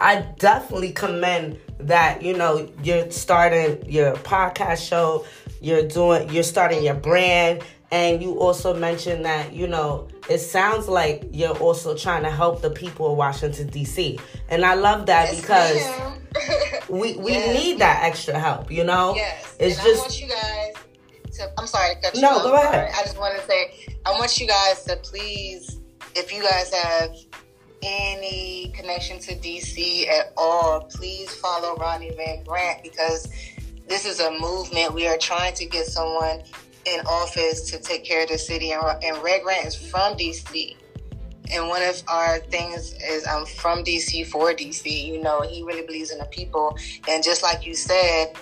I 0.00 0.22
definitely 0.38 0.90
commend 0.92 1.60
that, 1.80 2.22
you 2.22 2.36
know, 2.36 2.68
you're 2.82 3.10
starting 3.10 3.84
your 3.90 4.14
podcast 4.16 4.86
show, 4.88 5.24
you're 5.60 5.86
doing, 5.86 6.28
you're 6.30 6.42
starting 6.42 6.82
your 6.82 6.94
brand 6.94 7.62
and 7.90 8.22
you 8.22 8.38
also 8.38 8.74
mentioned 8.74 9.24
that, 9.24 9.52
you 9.52 9.66
know, 9.66 10.08
it 10.28 10.38
sounds 10.38 10.88
like 10.88 11.24
you're 11.32 11.56
also 11.58 11.96
trying 11.96 12.22
to 12.22 12.30
help 12.30 12.60
the 12.60 12.70
people 12.70 13.10
of 13.12 13.16
Washington, 13.16 13.68
D.C. 13.68 14.18
And 14.50 14.64
I 14.64 14.74
love 14.74 15.06
that 15.06 15.32
yes, 15.32 15.40
because 15.40 16.88
we, 16.90 17.16
we 17.16 17.32
yes. 17.32 17.58
need 17.58 17.78
that 17.78 18.02
extra 18.04 18.38
help, 18.38 18.70
you 18.70 18.84
know? 18.84 19.14
Yes. 19.16 19.56
It's 19.58 19.78
and 19.78 19.86
just. 19.86 20.00
I 20.00 20.02
want 20.02 20.20
you 20.20 20.28
guys 20.28 21.38
to. 21.38 21.50
I'm 21.58 21.66
sorry 21.66 21.94
to 21.94 22.00
cut 22.02 22.14
you 22.14 22.20
No, 22.20 22.28
off. 22.36 22.42
go 22.42 22.54
ahead. 22.56 22.92
I 22.94 23.02
just 23.02 23.18
want 23.18 23.38
to 23.40 23.46
say, 23.46 23.86
I 24.04 24.10
want 24.12 24.38
you 24.38 24.46
guys 24.46 24.84
to 24.84 24.96
please, 24.96 25.80
if 26.14 26.30
you 26.30 26.42
guys 26.42 26.72
have 26.74 27.10
any 27.82 28.72
connection 28.74 29.18
to 29.20 29.34
DC 29.36 30.08
at 30.08 30.32
all, 30.36 30.82
please 30.82 31.34
follow 31.34 31.76
Ronnie 31.76 32.12
Van 32.16 32.42
Grant 32.44 32.82
because 32.82 33.28
this 33.88 34.04
is 34.04 34.20
a 34.20 34.30
movement. 34.38 34.94
We 34.94 35.06
are 35.06 35.18
trying 35.18 35.54
to 35.54 35.66
get 35.66 35.86
someone 35.86 36.42
in 36.84 37.00
office 37.06 37.70
to 37.70 37.78
take 37.78 38.04
care 38.04 38.22
of 38.22 38.28
the 38.28 38.38
city, 38.38 38.72
and, 38.72 38.82
and 39.02 39.22
Red 39.22 39.42
Grant 39.42 39.66
is 39.66 39.74
from 39.74 40.14
DC. 40.14 40.76
And 41.50 41.68
one 41.68 41.82
of 41.82 42.02
our 42.08 42.40
things 42.40 42.94
is 43.02 43.26
I'm 43.26 43.46
from 43.46 43.82
DC 43.82 44.26
for 44.26 44.52
DC. 44.52 45.06
You 45.06 45.22
know, 45.22 45.40
he 45.40 45.62
really 45.62 45.86
believes 45.86 46.10
in 46.10 46.18
the 46.18 46.26
people. 46.26 46.76
And 47.08 47.24
just 47.24 47.42
like 47.42 47.66
you 47.66 47.74
said, 47.74 48.34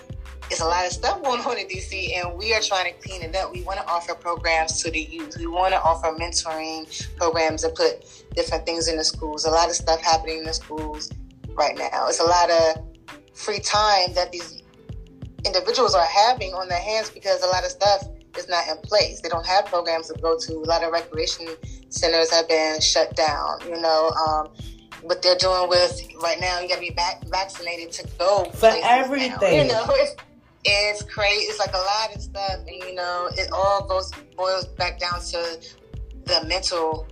it's 0.51 0.61
a 0.61 0.65
lot 0.65 0.87
of 0.87 0.93
stuff 0.93 1.23
going 1.23 1.41
on 1.41 1.59
in 1.59 1.67
DC, 1.67 2.17
and 2.17 2.37
we 2.39 2.55
are 2.55 2.61
trying 2.61 2.93
to 2.93 3.01
clean 3.01 3.23
it 3.23 3.35
up. 3.35 3.53
We 3.53 3.63
want 3.63 3.81
to 3.81 3.87
offer 3.87 4.15
programs 4.15 4.83
to 4.83 4.91
the 4.91 5.01
youth. 5.01 5.37
We 5.39 5.47
want 5.47 5.73
to 5.75 5.81
offer 5.81 6.09
mentoring 6.19 6.87
programs 7.17 7.65
and 7.65 7.75
put 7.75 8.07
different 8.35 8.65
things 8.65 8.89
in 8.89 8.97
the 8.97 9.05
schools. 9.05 9.45
A 9.45 9.51
lot 9.51 9.69
of 9.69 9.75
stuff 9.75 10.01
happening 10.01 10.39
in 10.39 10.45
the 10.45 10.55
schools 10.55 11.13
right 11.55 11.77
now. 11.77 12.07
It's 12.07 12.21
a 12.21 12.25
lot 12.25 12.51
of 12.51 12.85
free 13.35 13.61
time 13.61 14.15
that 14.15 14.31
these 14.31 14.63
individuals 15.45 15.95
are 15.95 16.07
having 16.07 16.55
on 16.55 16.69
their 16.69 16.81
hands 16.81 17.11
because 17.11 17.43
a 17.43 17.47
lot 17.47 17.65
of 17.65 17.71
stuff 17.71 18.09
is 18.39 18.49
not 18.49 18.69
in 18.69 18.77
place. 18.79 19.21
They 19.21 19.29
don't 19.29 19.47
have 19.47 19.67
programs 19.67 20.09
to 20.09 20.21
go 20.21 20.39
to. 20.39 20.53
A 20.53 20.69
lot 20.69 20.85
of 20.85 20.93
recreation 20.93 21.47
centers 21.89 22.31
have 22.31 22.49
been 22.49 22.81
shut 22.81 23.17
down. 23.17 23.61
You 23.67 23.81
know, 23.81 24.11
um, 24.11 24.49
what 25.03 25.23
they're 25.23 25.37
doing 25.37 25.69
with 25.69 26.01
right 26.23 26.41
now, 26.41 26.61
you 26.61 26.69
got 26.69 26.77
to 26.77 26.81
be 26.81 26.91
back, 26.91 27.25
vaccinated 27.27 27.93
to 27.93 28.09
go 28.19 28.45
for 28.55 28.73
everything. 28.85 29.69
Now. 29.69 29.85
You 29.85 29.87
know, 29.87 29.87
it's, 30.67 31.03
it's 31.03 31.13
crazy. 31.13 31.45
It's 31.45 31.59
like 31.59 31.75
a 31.75 31.79
lot 31.79 32.15
of 32.15 32.23
stuff, 32.23 32.59
and 32.67 32.83
you 32.83 32.95
know, 32.95 33.29
it 33.33 33.51
all 33.53 33.87
goes 33.87 34.11
boils 34.37 34.67
back 34.67 34.99
down 34.99 35.21
to 35.21 35.61
the 36.25 36.45
mental 36.47 37.07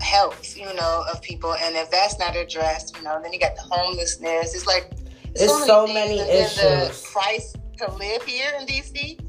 health, 0.00 0.56
you 0.56 0.72
know, 0.74 1.04
of 1.12 1.20
people. 1.22 1.54
And 1.54 1.76
if 1.76 1.90
that's 1.90 2.18
not 2.18 2.36
addressed, 2.36 2.96
you 2.96 3.02
know, 3.02 3.20
then 3.22 3.32
you 3.32 3.40
got 3.40 3.56
the 3.56 3.62
homelessness. 3.62 4.54
It's 4.54 4.66
like 4.66 4.90
it's 5.34 5.46
so, 5.46 5.66
so 5.66 5.86
many, 5.86 6.16
many 6.16 6.30
issues. 6.30 6.56
The 6.56 7.08
price 7.12 7.54
to 7.78 7.92
live 7.92 8.22
here 8.24 8.52
in 8.58 8.66
DC 8.66 9.20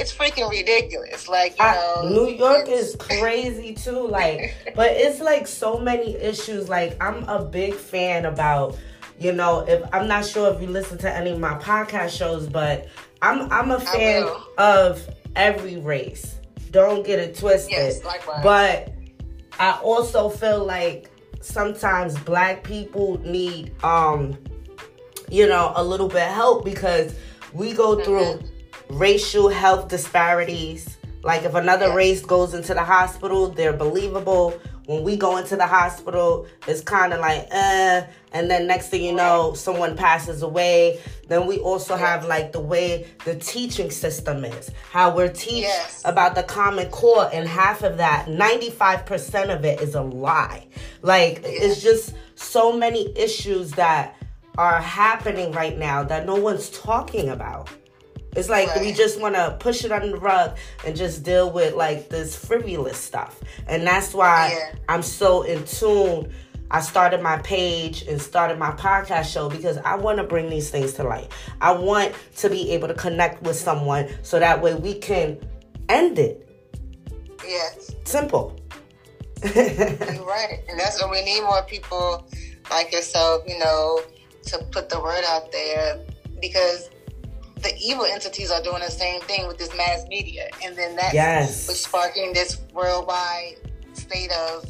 it's 0.00 0.14
freaking 0.14 0.50
ridiculous. 0.50 1.28
Like 1.28 1.58
you 1.58 1.64
know, 1.64 2.08
New 2.08 2.28
York 2.28 2.68
is 2.68 2.96
crazy 2.98 3.74
too. 3.74 4.06
Like, 4.06 4.72
but 4.74 4.92
it's 4.92 5.20
like 5.20 5.46
so 5.46 5.78
many 5.78 6.16
issues. 6.16 6.68
Like 6.68 7.02
I'm 7.02 7.28
a 7.28 7.44
big 7.44 7.74
fan 7.74 8.24
about. 8.24 8.78
You 9.18 9.32
know, 9.32 9.60
if 9.68 9.86
I'm 9.92 10.08
not 10.08 10.24
sure 10.24 10.50
if 10.50 10.62
you 10.62 10.66
listen 10.66 10.96
to 10.98 11.14
any 11.14 11.32
of 11.32 11.38
my 11.38 11.52
podcast 11.58 12.16
shows, 12.16 12.46
but 12.46 12.88
I'm 13.22 13.50
I'm 13.52 13.70
a 13.70 13.80
fan 13.80 14.28
of 14.58 15.06
every 15.36 15.76
race. 15.78 16.36
Don't 16.70 17.04
get 17.04 17.18
it 17.18 17.36
twisted. 17.36 17.72
Yes, 17.72 18.04
likewise. 18.04 18.42
But 18.42 18.94
I 19.58 19.72
also 19.82 20.28
feel 20.28 20.64
like 20.64 21.10
sometimes 21.40 22.18
black 22.20 22.62
people 22.64 23.18
need 23.24 23.72
um 23.82 24.36
you 25.30 25.46
know 25.46 25.72
a 25.74 25.82
little 25.82 26.08
bit 26.08 26.22
of 26.22 26.34
help 26.34 26.64
because 26.64 27.14
we 27.52 27.72
go 27.72 28.02
through 28.04 28.20
mm-hmm 28.20 28.46
racial 28.90 29.48
health 29.48 29.88
disparities. 29.88 30.98
Like 31.22 31.44
if 31.44 31.54
another 31.54 31.86
yes. 31.86 31.96
race 31.96 32.24
goes 32.24 32.54
into 32.54 32.74
the 32.74 32.82
hospital, 32.82 33.48
they're 33.48 33.72
believable. 33.72 34.58
When 34.90 35.04
we 35.04 35.16
go 35.16 35.36
into 35.36 35.54
the 35.54 35.68
hospital, 35.68 36.48
it's 36.66 36.80
kind 36.80 37.12
of 37.12 37.20
like, 37.20 37.46
eh. 37.52 38.04
And 38.32 38.50
then 38.50 38.66
next 38.66 38.88
thing 38.88 39.04
you 39.04 39.12
know, 39.12 39.54
someone 39.54 39.96
passes 39.96 40.42
away. 40.42 41.00
Then 41.28 41.46
we 41.46 41.58
also 41.58 41.94
have 41.94 42.24
like 42.24 42.50
the 42.50 42.58
way 42.58 43.06
the 43.24 43.36
teaching 43.36 43.92
system 43.92 44.44
is, 44.44 44.68
how 44.90 45.14
we're 45.14 45.28
teach 45.28 45.62
yes. 45.62 46.02
about 46.04 46.34
the 46.34 46.42
Common 46.42 46.90
Core, 46.90 47.30
and 47.32 47.48
half 47.48 47.84
of 47.84 47.98
that, 47.98 48.26
95% 48.26 49.54
of 49.56 49.64
it 49.64 49.80
is 49.80 49.94
a 49.94 50.02
lie. 50.02 50.66
Like 51.02 51.42
it's 51.44 51.80
just 51.80 52.12
so 52.34 52.76
many 52.76 53.16
issues 53.16 53.70
that 53.74 54.16
are 54.58 54.80
happening 54.80 55.52
right 55.52 55.78
now 55.78 56.02
that 56.02 56.26
no 56.26 56.34
one's 56.34 56.68
talking 56.70 57.28
about. 57.28 57.70
It's 58.36 58.48
like 58.48 58.68
right. 58.68 58.80
we 58.80 58.92
just 58.92 59.20
want 59.20 59.34
to 59.34 59.56
push 59.58 59.84
it 59.84 59.90
under 59.90 60.08
the 60.08 60.18
rug 60.18 60.56
and 60.86 60.96
just 60.96 61.24
deal 61.24 61.50
with 61.50 61.74
like 61.74 62.08
this 62.08 62.36
frivolous 62.36 62.96
stuff. 62.96 63.40
And 63.66 63.86
that's 63.86 64.14
why 64.14 64.52
yeah. 64.52 64.78
I'm 64.88 65.02
so 65.02 65.42
in 65.42 65.64
tune. 65.64 66.32
I 66.72 66.80
started 66.80 67.20
my 67.20 67.38
page 67.38 68.02
and 68.02 68.22
started 68.22 68.56
my 68.56 68.70
podcast 68.70 69.32
show 69.32 69.50
because 69.50 69.78
I 69.78 69.96
want 69.96 70.18
to 70.18 70.24
bring 70.24 70.48
these 70.48 70.70
things 70.70 70.92
to 70.94 71.02
light. 71.02 71.32
I 71.60 71.72
want 71.72 72.14
to 72.36 72.48
be 72.48 72.70
able 72.70 72.86
to 72.86 72.94
connect 72.94 73.42
with 73.42 73.56
someone 73.56 74.08
so 74.22 74.38
that 74.38 74.62
way 74.62 74.74
we 74.74 74.94
can 74.94 75.40
end 75.88 76.20
it. 76.20 76.48
Yes. 77.44 77.92
Simple. 78.04 78.56
You're 79.42 79.52
right. 79.54 80.62
And 80.68 80.78
that's 80.78 81.02
what 81.02 81.10
we 81.10 81.24
need 81.24 81.42
more 81.42 81.64
people 81.64 82.28
like 82.70 82.92
yourself, 82.92 83.42
you 83.48 83.58
know, 83.58 84.00
to 84.44 84.58
put 84.70 84.88
the 84.88 85.00
word 85.00 85.24
out 85.26 85.50
there 85.50 85.98
because 86.40 86.90
the 87.62 87.76
evil 87.78 88.04
entities 88.04 88.50
are 88.50 88.62
doing 88.62 88.80
the 88.80 88.90
same 88.90 89.20
thing 89.22 89.46
with 89.46 89.58
this 89.58 89.74
mass 89.76 90.04
media, 90.08 90.48
and 90.64 90.76
then 90.76 90.96
that 90.96 91.14
yes. 91.14 91.68
what's 91.68 91.80
sparking 91.80 92.32
this 92.32 92.60
worldwide 92.72 93.56
state 93.92 94.30
of 94.32 94.64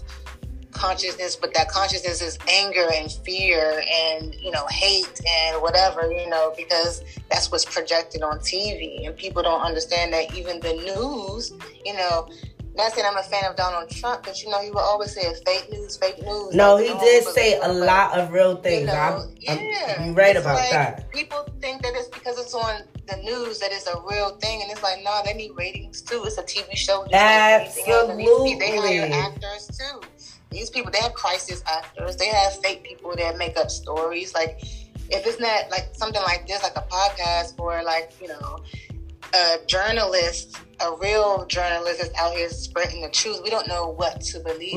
consciousness. 0.73 1.37
But 1.37 1.55
that 1.55 1.69
consciousness 1.69 2.23
is 2.23 2.39
anger 2.49 2.87
and 2.95 3.11
fear 3.11 3.83
and 3.93 4.35
you 4.37 4.51
know 4.51 4.67
hate 4.69 5.21
and 5.27 5.63
whatever 5.63 6.11
you 6.11 6.29
know 6.29 6.53
because 6.57 7.03
that's 7.31 7.51
what's 7.51 7.65
projected 7.65 8.23
on 8.23 8.39
TV, 8.41 9.07
and 9.07 9.17
people 9.17 9.43
don't 9.43 9.63
understand 9.63 10.13
that 10.13 10.35
even 10.35 10.61
the 10.61 10.73
news, 10.73 11.53
you 11.85 11.95
know, 11.95 12.29
not 12.75 12.93
saying 12.93 13.07
I'm 13.11 13.17
a 13.17 13.23
fan 13.23 13.45
of 13.45 13.57
Donald 13.57 13.91
Trump, 13.91 14.25
but 14.25 14.43
you 14.43 14.51
know, 14.51 14.61
he 14.61 14.71
will 14.71 14.79
always 14.79 15.13
say 15.13 15.23
fake 15.45 15.69
news, 15.71 15.97
fake 15.97 16.23
news. 16.23 16.55
No, 16.55 16.77
he 16.77 16.89
did 17.01 17.25
say 17.25 17.59
a 17.59 17.73
lot 17.73 18.19
of 18.19 18.31
real 18.31 18.57
things. 18.57 18.81
You 18.81 18.87
know, 18.87 18.93
I'm, 18.93 19.35
yeah, 19.39 19.97
I'm, 19.99 20.07
you're 20.07 20.15
right 20.15 20.37
about 20.37 20.55
like, 20.55 20.71
that. 20.71 21.11
People 21.11 21.47
think 21.61 21.83
that 21.83 21.93
it's 21.95 22.09
because 22.09 22.39
it's 22.39 22.55
on 22.55 22.83
the 23.09 23.17
news 23.17 23.59
that 23.59 23.73
it's 23.73 23.87
a 23.87 24.01
real 24.09 24.37
thing, 24.37 24.63
and 24.63 24.71
it's 24.71 24.83
like, 24.83 25.03
no, 25.03 25.21
they 25.25 25.35
need 25.35 25.53
ratings 25.57 26.01
too. 26.03 26.23
It's 26.25 26.39
a 26.39 26.43
TV 26.43 26.77
show. 26.77 27.07
Absolutely. 27.13 28.55
They 28.55 28.77
hire 28.77 29.09
actors 29.13 29.67
too. 29.67 30.01
These 30.51 30.71
people, 30.71 30.91
they 30.91 30.99
have 30.99 31.15
crisis 31.15 31.63
actors. 31.67 32.17
They 32.17 32.27
have 32.27 32.57
fake 32.61 32.83
people 32.83 33.15
that 33.17 33.37
make 33.39 33.57
up 33.57 33.71
stories. 33.71 34.35
Like, 34.35 34.61
if 35.11 35.27
it's 35.27 35.41
not 35.41 35.71
like 35.71 35.91
something 35.93 36.23
like 36.23 36.47
this, 36.47 36.63
like 36.63 36.77
a 36.77 36.83
podcast 36.83 37.59
or 37.59 37.83
like 37.83 38.13
you 38.21 38.29
know 38.29 38.61
a 39.35 39.59
journalist, 39.67 40.57
a 40.81 40.97
real 40.97 41.47
journalist 41.47 42.01
is 42.01 42.11
out 42.19 42.33
here 42.33 42.49
spreading 42.49 43.03
the 43.03 43.11
truth. 43.11 43.41
We 43.43 43.51
don't 43.51 43.69
know 43.69 43.91
what 43.91 44.21
to 44.23 44.41
believe. 44.41 44.77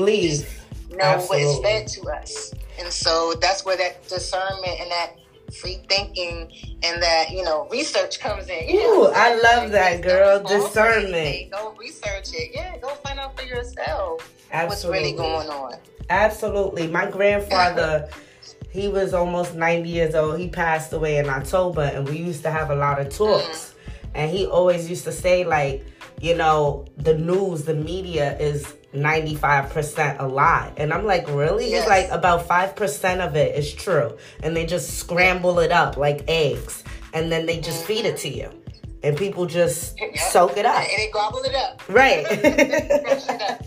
We 0.90 0.96
know 0.96 1.04
Absolutely. 1.04 1.46
what 1.46 1.54
is 1.54 1.60
fed 1.60 1.86
to 1.88 2.10
us. 2.10 2.54
And 2.78 2.92
so 2.92 3.34
that's 3.40 3.64
where 3.64 3.76
that 3.76 4.06
discernment 4.08 4.80
and 4.80 4.90
that 4.90 5.16
free 5.60 5.80
thinking 5.88 6.50
and 6.82 7.02
that, 7.02 7.30
you 7.30 7.44
know, 7.44 7.68
research 7.70 8.20
comes 8.20 8.48
in. 8.48 8.68
You 8.68 8.80
Ooh, 8.80 9.06
I 9.06 9.34
love 9.40 9.70
that, 9.72 10.02
girl. 10.02 10.42
Discernment. 10.42 11.50
Go 11.50 11.74
research 11.78 12.32
it. 12.32 12.50
Yeah, 12.54 12.76
go 12.78 12.88
find 12.96 13.18
out 13.18 13.38
for 13.38 13.44
yourself 13.44 14.30
Absolutely. 14.52 14.68
what's 14.68 14.84
really 14.84 15.12
going 15.16 15.48
on. 15.48 15.74
Absolutely. 16.10 16.86
My 16.88 17.10
grandfather 17.10 18.08
he 18.74 18.88
was 18.88 19.14
almost 19.14 19.54
90 19.54 19.88
years 19.88 20.14
old. 20.16 20.40
He 20.40 20.48
passed 20.48 20.92
away 20.92 21.18
in 21.18 21.28
October, 21.28 21.82
and 21.82 22.08
we 22.08 22.18
used 22.18 22.42
to 22.42 22.50
have 22.50 22.70
a 22.70 22.74
lot 22.74 23.00
of 23.00 23.08
talks. 23.08 23.44
Mm-hmm. 23.44 23.73
And 24.14 24.30
he 24.30 24.46
always 24.46 24.88
used 24.88 25.04
to 25.04 25.12
say, 25.12 25.44
like, 25.44 25.84
you 26.20 26.36
know, 26.36 26.86
the 26.96 27.16
news, 27.18 27.64
the 27.64 27.74
media 27.74 28.36
is 28.38 28.64
95% 28.94 30.20
a 30.20 30.26
lie. 30.28 30.72
And 30.76 30.92
I'm 30.92 31.04
like, 31.04 31.26
really? 31.28 31.70
Yes. 31.70 31.82
He's 31.82 31.88
like, 31.88 32.08
about 32.10 32.46
5% 32.48 33.20
of 33.26 33.36
it 33.36 33.56
is 33.58 33.72
true. 33.74 34.16
And 34.42 34.56
they 34.56 34.66
just 34.66 34.98
scramble 34.98 35.58
it 35.58 35.72
up 35.72 35.96
like 35.96 36.24
eggs. 36.28 36.84
And 37.12 37.30
then 37.30 37.46
they 37.46 37.60
just 37.60 37.84
feed 37.84 38.04
it 38.04 38.16
to 38.18 38.28
you. 38.28 38.50
And 39.02 39.16
people 39.16 39.44
just 39.46 39.98
Yep. 40.00 40.16
soak 40.16 40.56
it 40.56 40.64
up. 40.64 40.76
And 40.82 40.88
they 40.96 41.10
gobble 41.12 41.42
it 41.42 41.54
up. 41.54 41.82
Right. 41.88 42.24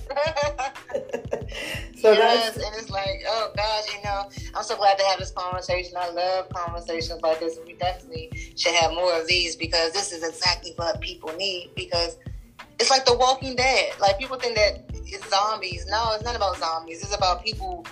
Crush 2.02 2.18
it 2.18 2.22
up. 2.22 2.32
so 2.32 2.38
yes, 2.38 2.56
and 2.56 2.76
it's 2.76 2.90
like, 2.90 3.24
oh 3.28 3.52
gosh, 3.56 3.96
you 3.96 4.02
know, 4.04 4.30
I'm 4.56 4.64
so 4.64 4.76
glad 4.76 4.98
to 4.98 5.06
have 5.06 5.20
this 5.20 5.32
conversation. 5.32 5.94
I 5.98 6.10
love 6.10 6.50
conversations 6.50 7.22
like 7.22 7.40
this. 7.40 7.58
We 7.66 7.74
definitely 7.74 8.32
should 8.56 8.74
have 8.76 8.92
more 8.92 9.20
of 9.20 9.28
these 9.28 9.56
because 9.56 9.94
this 9.94 10.12
is 10.12 10.24
exactly 10.28 10.74
what 10.76 11.00
people 11.02 11.36
need. 11.38 11.72
Because 11.76 12.18
it's 12.80 12.90
like 12.90 13.06
The 13.06 13.18
Walking 13.18 13.56
Dead. 13.56 13.94
Like 14.00 14.20
people 14.20 14.38
think 14.38 14.56
that 14.56 14.86
it's 14.94 15.30
zombies. 15.30 15.86
No, 15.90 16.12
it's 16.14 16.24
not 16.24 16.36
about 16.36 16.58
zombies. 16.58 17.02
It's 17.02 17.16
about 17.16 17.44
people 17.44 17.86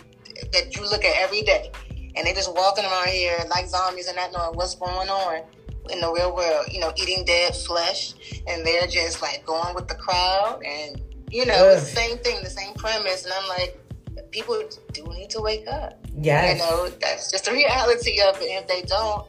that 0.52 0.76
you 0.76 0.84
look 0.90 1.04
at 1.04 1.16
every 1.18 1.42
day, 1.42 1.72
and 2.16 2.26
they're 2.28 2.34
just 2.34 2.54
walking 2.54 2.86
around 2.86 3.08
here 3.08 3.38
like 3.50 3.68
zombies 3.68 4.08
and 4.08 4.16
not 4.16 4.32
knowing 4.32 4.56
what's 4.56 4.76
going 4.76 5.10
on 5.10 5.42
in 5.90 6.02
the 6.02 6.12
real 6.12 6.36
world. 6.36 6.68
You 6.72 6.80
know, 6.80 6.92
eating 6.98 7.26
dead 7.26 7.56
flesh, 7.56 8.14
and 8.48 8.66
they're 8.66 8.88
just 8.88 9.22
like 9.22 9.46
going 9.46 9.74
with 9.76 9.88
the 9.88 9.96
crowd 9.96 10.62
and. 10.66 11.02
You 11.32 11.46
know, 11.46 11.70
it's 11.70 11.90
the 11.90 11.96
same 11.96 12.18
thing, 12.20 12.42
the 12.44 12.50
same 12.50 12.76
premise, 12.76 13.26
and 13.26 13.34
I'm 13.34 13.50
like, 13.50 13.85
people 14.32 14.62
do 14.94 15.04
need 15.06 15.30
to 15.32 15.42
wake 15.42 15.68
up. 15.68 16.00
yes. 16.18 16.60
You 16.60 16.66
know, 16.66 16.90
that's 17.02 17.32
just 17.32 17.46
the 17.46 17.52
reality 17.52 18.22
of 18.22 18.36
it. 18.42 18.46
If 18.46 18.68
they 18.68 18.82
don't, 18.84 19.26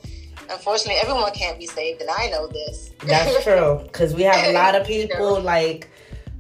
unfortunately, 0.51 1.01
everyone 1.03 1.33
can't 1.33 1.59
be 1.59 1.67
saved, 1.67 2.01
and 2.01 2.11
I 2.11 2.29
know 2.31 2.47
this. 2.49 2.91
That's 3.05 3.43
true. 3.45 3.81
Because 3.85 4.15
we 4.15 4.23
have 4.23 4.45
a 4.47 4.53
lot 4.53 4.75
of 4.75 4.89
You 4.89 5.07
people 5.09 5.37
know. 5.37 5.41
like. 5.41 5.91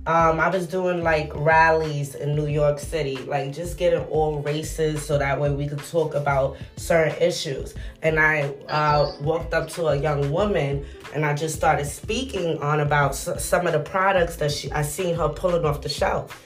Um, 0.09 0.39
I 0.39 0.49
was 0.49 0.69
doing 0.69 1.03
like 1.03 1.33
rallies 1.35 2.15
in 2.15 2.37
New 2.37 2.47
York 2.47 2.79
City, 2.79 3.17
like 3.27 3.53
just 3.53 3.77
getting 3.77 4.05
all 4.05 4.39
races 4.41 5.05
so 5.05 5.19
that 5.19 5.41
way 5.41 5.51
we 5.51 5.67
could 5.67 5.83
talk 5.83 6.15
about 6.15 6.57
certain 6.77 7.21
issues. 7.21 7.75
And 8.03 8.21
I 8.21 8.43
uh, 8.69 9.07
Mhm. 9.07 9.23
walked 9.23 9.53
up 9.53 9.69
to 9.71 9.89
a 9.89 9.97
young 9.97 10.31
woman 10.31 10.87
and 11.13 11.27
I 11.27 11.35
just 11.35 11.57
started 11.57 11.87
speaking 11.87 12.57
on 12.63 12.79
about 12.79 13.15
s- 13.15 13.45
some 13.45 13.67
of 13.67 13.73
the 13.73 13.81
products 13.81 14.37
that 14.37 14.53
she 14.53 14.71
I 14.71 14.83
seen 14.83 15.17
her 15.17 15.29
pulling 15.29 15.65
off 15.65 15.81
the 15.81 15.89
shelf. 15.89 16.41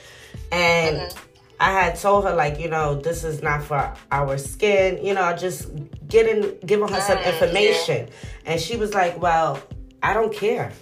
And 0.50 0.96
Mhm. 0.96 1.16
I 1.60 1.72
had 1.72 1.96
told 1.96 2.24
her 2.24 2.34
like, 2.34 2.58
you 2.58 2.68
know, 2.68 2.94
this 2.94 3.22
is 3.22 3.42
not 3.42 3.62
for 3.62 3.92
our 4.10 4.38
skin, 4.38 5.04
you 5.04 5.12
know, 5.14 5.36
just 5.36 5.68
getting 6.08 6.58
giving 6.64 6.88
her 6.88 7.00
some 7.02 7.18
Mm, 7.18 7.22
yeah. 7.24 7.32
information. 7.32 8.08
And 8.46 8.60
she 8.60 8.76
was 8.76 8.94
like, 8.94 9.20
Well, 9.20 9.62
I 10.02 10.14
don't 10.14 10.32
care. 10.34 10.72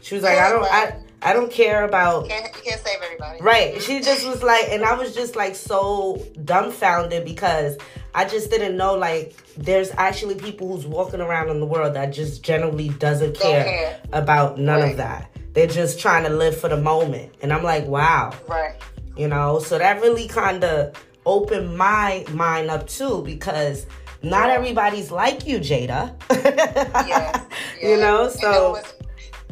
She 0.00 0.14
was 0.14 0.22
like, 0.24 0.38
I 0.38 0.50
don't 0.50 0.64
I 0.64 0.96
I 1.24 1.32
don't 1.32 1.52
care 1.52 1.84
about 1.84 2.28
can't, 2.28 2.44
you 2.56 2.62
can't 2.70 2.80
save 2.80 2.98
everybody. 3.02 3.40
Right. 3.42 3.80
She 3.82 4.00
just 4.00 4.26
was 4.26 4.42
like, 4.42 4.68
and 4.70 4.84
I 4.84 4.94
was 4.94 5.14
just 5.14 5.36
like 5.36 5.54
so 5.54 6.20
dumbfounded 6.44 7.24
because 7.24 7.76
I 8.14 8.24
just 8.24 8.50
didn't 8.50 8.76
know 8.76 8.94
like 8.94 9.34
there's 9.56 9.90
actually 9.96 10.34
people 10.36 10.68
who's 10.74 10.86
walking 10.86 11.20
around 11.20 11.48
in 11.50 11.60
the 11.60 11.66
world 11.66 11.94
that 11.94 12.06
just 12.12 12.42
generally 12.42 12.88
doesn't 12.90 13.38
care, 13.38 13.64
care. 13.64 14.00
about 14.12 14.58
none 14.58 14.80
Right. 14.80 14.90
of 14.92 14.96
that. 14.98 15.30
They're 15.54 15.66
just 15.66 16.00
trying 16.00 16.24
to 16.24 16.30
live 16.30 16.56
for 16.56 16.68
the 16.68 16.76
moment. 16.76 17.34
And 17.42 17.52
I'm 17.52 17.62
like, 17.62 17.86
wow, 17.86 18.32
Right. 18.48 18.74
You 19.16 19.28
know? 19.28 19.58
So 19.58 19.78
that 19.78 20.00
really 20.00 20.28
kind 20.28 20.64
of 20.64 20.94
opened 21.24 21.76
my 21.76 22.24
mind 22.30 22.70
up 22.70 22.86
too 22.86 23.22
because 23.24 23.86
not 24.22 24.50
everybody's 24.50 25.10
like 25.10 25.46
you, 25.46 25.58
Jada. 25.58 26.14
You 27.82 27.96
know, 27.96 28.28
so 28.28 28.80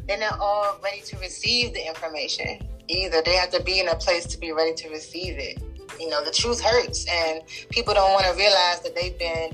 they're 0.07 0.19
not 0.19 0.39
all 0.39 0.79
ready 0.85 1.01
to 1.01 1.19
receive 1.19 1.75
the 1.75 1.85
information 1.85 2.61
either. 2.87 3.23
They 3.23 3.35
have 3.35 3.51
to 3.51 3.63
be 3.63 3.81
in 3.81 3.89
a 3.89 3.97
place 3.97 4.25
to 4.27 4.39
be 4.39 4.53
ready 4.53 4.73
to 4.75 4.89
receive 4.89 5.37
it. 5.39 5.61
You 5.99 6.09
know, 6.09 6.25
the 6.25 6.31
truth 6.31 6.61
hurts, 6.61 7.07
and 7.11 7.43
people 7.71 7.93
don't 7.93 8.13
want 8.13 8.27
to 8.27 8.33
realize 8.37 8.81
that 8.83 8.95
they've 8.95 9.19
been 9.19 9.51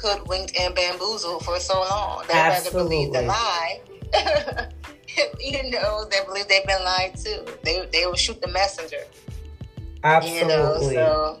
hoodwinked 0.00 0.56
and 0.56 0.74
bamboozled 0.74 1.44
for 1.44 1.58
so 1.58 1.80
long. 1.80 2.24
They 2.28 2.34
rather 2.34 2.70
believe 2.70 3.12
the 3.12 3.24
Absolutely. 3.24 3.26
lie. 3.26 4.70
you 5.40 5.70
know, 5.70 6.04
they 6.04 6.24
believe 6.24 6.46
they've 6.48 6.66
been 6.66 6.84
lied 6.84 7.16
to. 7.16 7.44
They 7.64 7.88
they 7.92 8.06
will 8.06 8.14
shoot 8.14 8.40
the 8.40 8.48
messenger. 8.48 9.02
Absolutely. 10.06 10.94
You 10.94 11.00
know, 11.00 11.38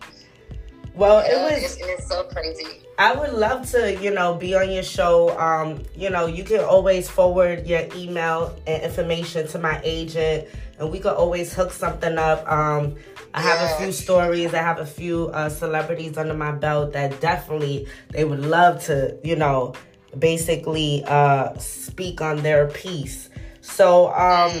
well, 0.94 1.22
yeah, 1.22 1.32
it 1.32 1.42
was 1.42 1.62
it's, 1.62 1.76
it's 1.80 2.08
so 2.08 2.24
crazy. 2.24 2.82
I 2.98 3.14
would 3.14 3.34
love 3.34 3.70
to, 3.72 3.94
you 4.02 4.10
know, 4.10 4.34
be 4.34 4.54
on 4.54 4.70
your 4.70 4.82
show. 4.82 5.38
Um, 5.38 5.82
you 5.94 6.08
know, 6.08 6.24
you 6.24 6.44
can 6.44 6.60
always 6.60 7.10
forward 7.10 7.66
your 7.66 7.86
email 7.94 8.56
and 8.66 8.82
information 8.82 9.46
to 9.48 9.58
my 9.58 9.80
agent, 9.84 10.48
and 10.78 10.90
we 10.90 10.98
could 10.98 11.12
always 11.12 11.52
hook 11.52 11.72
something 11.72 12.16
up. 12.16 12.50
Um, 12.50 12.96
I 13.34 13.42
have 13.42 13.70
a 13.70 13.82
few 13.82 13.92
stories. 13.92 14.54
I 14.54 14.62
have 14.62 14.78
a 14.78 14.86
few 14.86 15.28
uh, 15.34 15.50
celebrities 15.50 16.16
under 16.16 16.32
my 16.32 16.52
belt 16.52 16.94
that 16.94 17.20
definitely 17.20 17.86
they 18.10 18.24
would 18.24 18.40
love 18.40 18.82
to, 18.84 19.18
you 19.22 19.36
know, 19.36 19.74
basically 20.18 21.04
uh, 21.04 21.54
speak 21.58 22.22
on 22.22 22.38
their 22.38 22.68
piece. 22.68 23.28
So 23.60 24.08
um, 24.14 24.52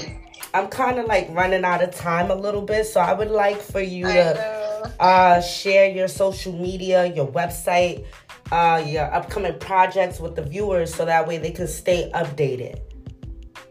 I'm 0.54 0.68
kind 0.68 0.98
of 0.98 1.06
like 1.06 1.28
running 1.30 1.64
out 1.64 1.82
of 1.82 1.94
time 1.94 2.30
a 2.30 2.34
little 2.34 2.62
bit. 2.62 2.86
So 2.86 3.00
I 3.00 3.12
would 3.12 3.30
like 3.30 3.60
for 3.60 3.80
you 3.80 4.06
I 4.06 4.12
to 4.12 4.92
uh, 5.00 5.40
share 5.40 5.90
your 5.90 6.08
social 6.08 6.52
media, 6.52 7.06
your 7.06 7.26
website, 7.26 8.06
uh, 8.52 8.82
your 8.86 9.12
upcoming 9.12 9.58
projects 9.58 10.20
with 10.20 10.36
the 10.36 10.42
viewers 10.42 10.94
so 10.94 11.04
that 11.04 11.26
way 11.26 11.38
they 11.38 11.50
can 11.50 11.66
stay 11.66 12.10
updated. 12.14 12.80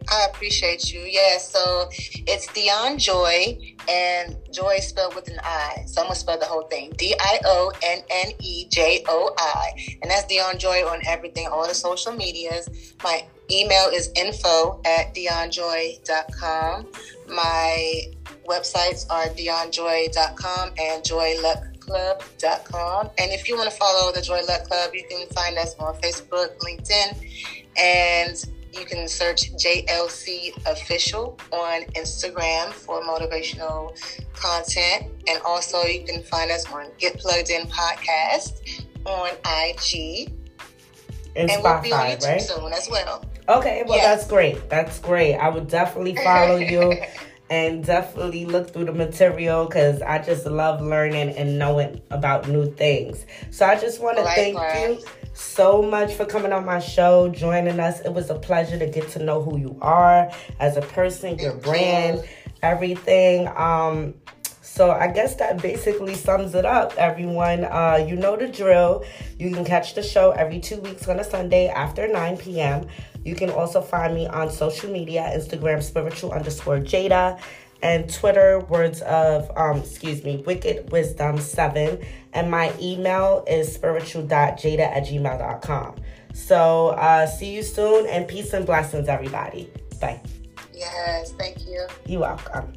I 0.08 0.28
appreciate 0.30 0.94
you. 0.94 1.02
Yeah, 1.02 1.38
so 1.40 1.90
it's 1.92 2.48
Dionne 2.48 3.00
Joi, 3.00 3.76
and 3.90 4.38
Joi 4.52 4.76
is 4.76 4.88
spelled 4.88 5.16
with 5.16 5.28
an 5.30 5.40
I. 5.44 5.84
So 5.88 6.02
I'm 6.02 6.08
gonna 6.08 6.16
spell 6.16 6.38
the 6.38 6.46
whole 6.46 6.68
thing: 6.68 6.94
D 6.98 7.16
I 7.20 7.40
O 7.46 7.72
N 7.82 8.04
N 8.10 8.32
E 8.40 8.68
J 8.70 9.04
O 9.08 9.34
I, 9.38 9.98
and 10.02 10.12
that's 10.12 10.32
Dionne 10.32 10.60
Joi 10.60 10.86
on 10.88 11.02
everything, 11.08 11.48
all 11.48 11.68
the 11.68 11.74
social 11.74 12.14
medias. 12.14 12.94
My 13.04 13.26
email 13.52 13.90
is 13.90 14.10
info 14.16 14.80
at 14.86 15.14
dionnejoi.com. 15.14 16.88
My 17.28 18.04
websites 18.48 19.06
are 19.10 19.26
dionnejoi.com 19.28 20.70
and 20.80 21.04
joiluckclub.com. 21.04 23.10
And 23.18 23.32
if 23.32 23.50
you 23.50 23.58
want 23.58 23.70
to 23.70 23.76
follow 23.76 24.12
the 24.12 24.22
Joi 24.22 24.42
Luck 24.48 24.66
Club, 24.66 24.92
you 24.94 25.04
can 25.10 25.28
find 25.30 25.58
us 25.58 25.74
on 25.80 25.96
Facebook, 25.96 26.58
LinkedIn, 26.60 27.18
and 27.78 28.46
you 28.74 28.86
can 28.86 29.08
search 29.08 29.54
JLC 29.54 30.52
Official 30.68 31.40
on 31.52 31.82
Instagram 31.94 32.72
for 32.74 33.02
motivational 33.02 33.98
content. 34.34 35.08
And 35.28 35.42
also, 35.44 35.84
you 35.84 36.04
can 36.04 36.22
find 36.24 36.52
us 36.52 36.66
on 36.72 36.88
Get 36.98 37.18
Plugged 37.18 37.50
In 37.50 37.68
Podcast 37.68 38.86
on 39.06 39.30
IG. 39.46 40.32
And, 41.36 41.50
And 41.50 41.64
we'll 41.64 41.82
be 41.82 41.92
on 41.92 42.08
YouTube 42.08 42.28
right? 42.28 42.42
soon 42.42 42.72
as 42.74 42.90
well. 42.90 43.24
Okay, 43.48 43.84
well, 43.88 43.98
Yes. 43.98 44.18
that's 44.20 44.28
great. 44.28 44.70
That's 44.70 45.00
great. 45.00 45.36
I 45.36 45.50
would 45.50 45.68
definitely 45.68 46.16
follow 46.16 46.58
you 46.58 46.94
and 47.50 47.86
definitely 47.86 48.46
look 48.46 48.72
through 48.72 48.86
the 48.86 48.92
material 48.92 49.66
because 49.66 50.02
I 50.02 50.18
just 50.20 50.46
love 50.48 50.82
learning 50.82 51.30
and 51.36 51.60
knowing 51.60 52.02
about 52.10 52.48
new 52.48 52.72
things. 52.74 53.26
So 53.52 53.66
I 53.66 53.76
just 53.80 54.02
want 54.02 54.18
to 54.18 54.24
thank 54.24 54.58
you 54.58 55.06
so 55.34 55.82
much 55.82 56.14
for 56.14 56.26
coming 56.26 56.52
on 56.54 56.66
my 56.66 56.80
show, 56.80 57.30
joining 57.30 57.80
us. 57.80 58.00
It 58.02 58.14
was 58.14 58.30
a 58.32 58.36
pleasure 58.36 58.80
to 58.80 58.88
get 58.88 59.10
to 59.10 59.24
know 59.24 59.42
who 59.44 59.58
you 59.60 59.78
are 59.82 60.32
as 60.60 60.78
a 60.78 60.82
person, 60.82 61.38
your 61.38 61.54
brand, 61.54 62.24
everything. 62.64 63.48
Um, 63.56 64.16
so 64.62 64.92
I 64.92 65.08
guess 65.08 65.36
that 65.36 65.62
basically 65.62 66.16
sums 66.16 66.56
it 66.56 66.66
up, 66.66 66.98
everyone. 66.98 67.64
Uh, 67.66 68.04
you 68.08 68.16
know 68.16 68.36
the 68.36 68.48
drill. 68.48 69.06
You 69.38 69.52
can 69.52 69.64
catch 69.64 69.94
the 69.94 70.02
show 70.04 70.32
every 70.32 70.60
two 70.60 70.78
weeks 70.78 71.08
on 71.08 71.20
a 71.20 71.24
Sunday 71.24 71.68
after 71.68 72.08
9 72.08 72.38
p.m. 72.38 72.88
You 73.26 73.36
can 73.36 73.50
also 73.50 73.82
find 73.82 74.14
me 74.14 74.28
on 74.28 74.50
social 74.50 74.90
media, 74.90 75.30
Instagram 75.36 75.84
spiritual 75.84 76.32
underscore 76.32 76.78
Jada, 76.78 77.40
and 77.82 78.12
Twitter, 78.12 78.60
words 78.60 79.02
of, 79.02 79.52
um, 79.58 79.80
excuse 79.80 80.24
me, 80.24 80.44
wicked 80.46 80.92
wisdom 80.92 81.40
7. 81.40 82.06
And 82.34 82.50
my 82.50 82.74
email 82.80 83.44
is 83.48 83.74
spiritual.jada 83.74 84.80
at 84.80 85.04
gmail.com. 85.04 85.96
So 86.34 86.90
uh, 86.90 87.26
see 87.26 87.54
you 87.54 87.64
soon 87.64 88.08
and 88.08 88.28
peace 88.28 88.54
and 88.54 88.66
blessings, 88.66 89.08
everybody. 89.08 89.70
Bye. 90.00 90.22
Yes, 90.74 91.32
thank 91.34 91.66
you. 91.66 91.86
You're 92.06 92.22
welcome. 92.22 92.74